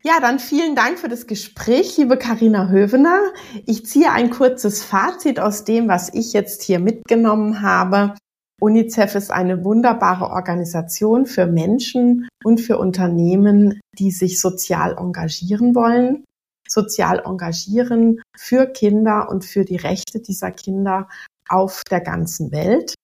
Ja, 0.06 0.20
dann 0.20 0.38
vielen 0.38 0.76
Dank 0.76 1.00
für 1.00 1.08
das 1.08 1.26
Gespräch, 1.26 1.96
liebe 1.96 2.16
Karina 2.16 2.68
Hövener. 2.68 3.32
Ich 3.66 3.86
ziehe 3.86 4.12
ein 4.12 4.30
kurzes 4.30 4.84
Fazit 4.84 5.40
aus 5.40 5.64
dem, 5.64 5.88
was 5.88 6.14
ich 6.14 6.32
jetzt 6.32 6.62
hier 6.62 6.78
mitgenommen 6.78 7.60
habe. 7.60 8.14
UNICEF 8.60 9.16
ist 9.16 9.32
eine 9.32 9.64
wunderbare 9.64 10.30
Organisation 10.30 11.26
für 11.26 11.48
Menschen 11.48 12.28
und 12.44 12.60
für 12.60 12.78
Unternehmen, 12.78 13.80
die 13.98 14.12
sich 14.12 14.40
sozial 14.40 14.96
engagieren 14.96 15.74
wollen. 15.74 16.24
Sozial 16.68 17.24
engagieren 17.26 18.22
für 18.38 18.66
Kinder 18.66 19.28
und 19.28 19.44
für 19.44 19.64
die 19.64 19.74
Rechte 19.74 20.20
dieser 20.20 20.52
Kinder 20.52 21.08
auf 21.48 21.82
der 21.90 22.00
ganzen 22.00 22.52
Welt. 22.52 22.94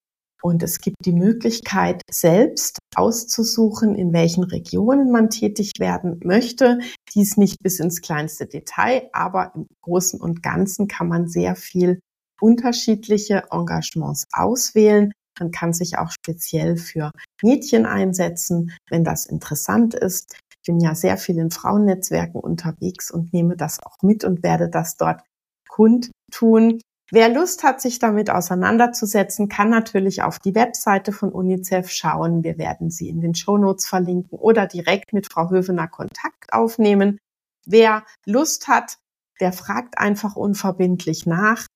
Und 0.42 0.62
es 0.62 0.80
gibt 0.80 0.96
die 1.04 1.12
Möglichkeit, 1.12 2.02
selbst 2.10 2.78
auszusuchen, 2.96 3.94
in 3.94 4.12
welchen 4.12 4.42
Regionen 4.42 5.12
man 5.12 5.30
tätig 5.30 5.72
werden 5.78 6.20
möchte. 6.24 6.80
Dies 7.14 7.36
nicht 7.36 7.62
bis 7.62 7.78
ins 7.78 8.02
kleinste 8.02 8.46
Detail, 8.46 9.08
aber 9.12 9.52
im 9.54 9.66
Großen 9.82 10.20
und 10.20 10.42
Ganzen 10.42 10.88
kann 10.88 11.08
man 11.08 11.28
sehr 11.28 11.54
viel 11.54 12.00
unterschiedliche 12.40 13.44
Engagements 13.52 14.26
auswählen. 14.32 15.12
Man 15.38 15.52
kann 15.52 15.72
sich 15.72 15.96
auch 15.98 16.10
speziell 16.10 16.76
für 16.76 17.12
Mädchen 17.40 17.86
einsetzen, 17.86 18.72
wenn 18.90 19.04
das 19.04 19.26
interessant 19.26 19.94
ist. 19.94 20.36
Ich 20.50 20.66
bin 20.66 20.80
ja 20.80 20.94
sehr 20.94 21.16
viel 21.16 21.38
in 21.38 21.50
Frauennetzwerken 21.50 22.40
unterwegs 22.40 23.10
und 23.10 23.32
nehme 23.32 23.56
das 23.56 23.78
auch 23.82 23.96
mit 24.02 24.24
und 24.24 24.42
werde 24.42 24.68
das 24.68 24.96
dort 24.96 25.22
kundtun. 25.68 26.80
Wer 27.14 27.28
Lust 27.28 27.62
hat, 27.62 27.82
sich 27.82 27.98
damit 27.98 28.30
auseinanderzusetzen, 28.30 29.50
kann 29.50 29.68
natürlich 29.68 30.22
auf 30.22 30.38
die 30.38 30.54
Webseite 30.54 31.12
von 31.12 31.30
UNICEF 31.30 31.90
schauen. 31.90 32.42
Wir 32.42 32.56
werden 32.56 32.90
sie 32.90 33.10
in 33.10 33.20
den 33.20 33.34
Show 33.34 33.58
Notes 33.58 33.86
verlinken 33.86 34.38
oder 34.38 34.66
direkt 34.66 35.12
mit 35.12 35.30
Frau 35.30 35.50
Hövener 35.50 35.88
Kontakt 35.88 36.54
aufnehmen. 36.54 37.18
Wer 37.66 38.06
Lust 38.24 38.66
hat, 38.66 38.96
der 39.40 39.52
fragt 39.52 39.98
einfach 39.98 40.36
unverbindlich 40.36 41.26
nach. 41.26 41.66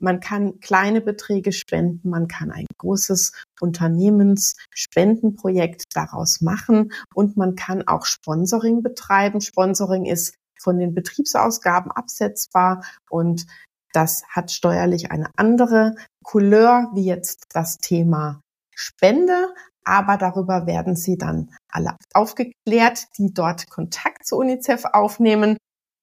Man 0.00 0.20
kann 0.20 0.60
kleine 0.60 1.02
Beträge 1.02 1.52
spenden, 1.52 2.08
man 2.08 2.26
kann 2.26 2.50
ein 2.50 2.64
großes 2.78 3.32
Unternehmensspendenprojekt 3.60 5.94
daraus 5.94 6.40
machen 6.40 6.90
und 7.14 7.36
man 7.36 7.54
kann 7.54 7.86
auch 7.86 8.06
Sponsoring 8.06 8.82
betreiben. 8.82 9.42
Sponsoring 9.42 10.06
ist 10.06 10.36
von 10.58 10.78
den 10.78 10.94
Betriebsausgaben 10.94 11.92
absetzbar 11.92 12.82
und 13.10 13.44
das 13.92 14.24
hat 14.28 14.50
steuerlich 14.50 15.10
eine 15.10 15.30
andere 15.36 15.94
Couleur 16.22 16.90
wie 16.94 17.04
jetzt 17.04 17.46
das 17.52 17.78
Thema 17.78 18.40
Spende, 18.74 19.54
aber 19.84 20.16
darüber 20.16 20.66
werden 20.66 20.96
Sie 20.96 21.16
dann 21.16 21.50
alle 21.70 21.96
aufgeklärt, 22.12 23.06
die 23.18 23.32
dort 23.32 23.70
Kontakt 23.70 24.26
zu 24.26 24.36
UNICEF 24.36 24.84
aufnehmen. 24.92 25.56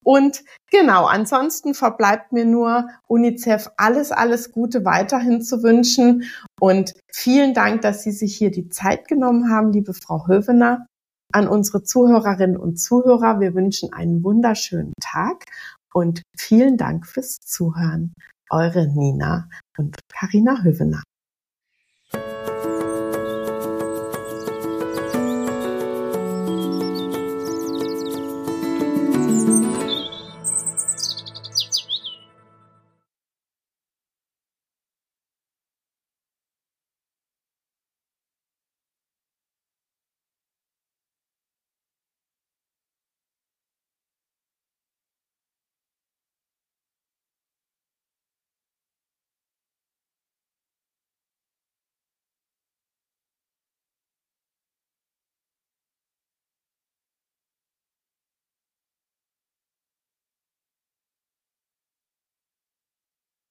Und 0.03 0.43
genau, 0.71 1.05
ansonsten 1.05 1.73
verbleibt 1.73 2.31
mir 2.31 2.45
nur 2.45 2.89
UNICEF 3.07 3.69
alles, 3.77 4.11
alles 4.11 4.51
Gute 4.51 4.85
weiterhin 4.85 5.41
zu 5.41 5.63
wünschen. 5.63 6.23
Und 6.59 6.93
vielen 7.11 7.53
Dank, 7.53 7.81
dass 7.81 8.03
Sie 8.03 8.11
sich 8.11 8.35
hier 8.35 8.51
die 8.51 8.69
Zeit 8.69 9.07
genommen 9.07 9.49
haben, 9.49 9.71
liebe 9.71 9.93
Frau 9.93 10.27
Hövener. 10.27 10.87
An 11.31 11.47
unsere 11.47 11.83
Zuhörerinnen 11.83 12.57
und 12.57 12.77
Zuhörer, 12.77 13.39
wir 13.39 13.55
wünschen 13.55 13.91
einen 13.91 14.23
wunderschönen 14.23 14.93
Tag 15.01 15.45
und 15.93 16.23
vielen 16.37 16.77
Dank 16.77 17.07
fürs 17.07 17.39
Zuhören. 17.39 18.13
Eure 18.49 18.87
Nina 18.87 19.49
und 19.77 19.97
Karina 20.09 20.63
Hövener. 20.63 21.03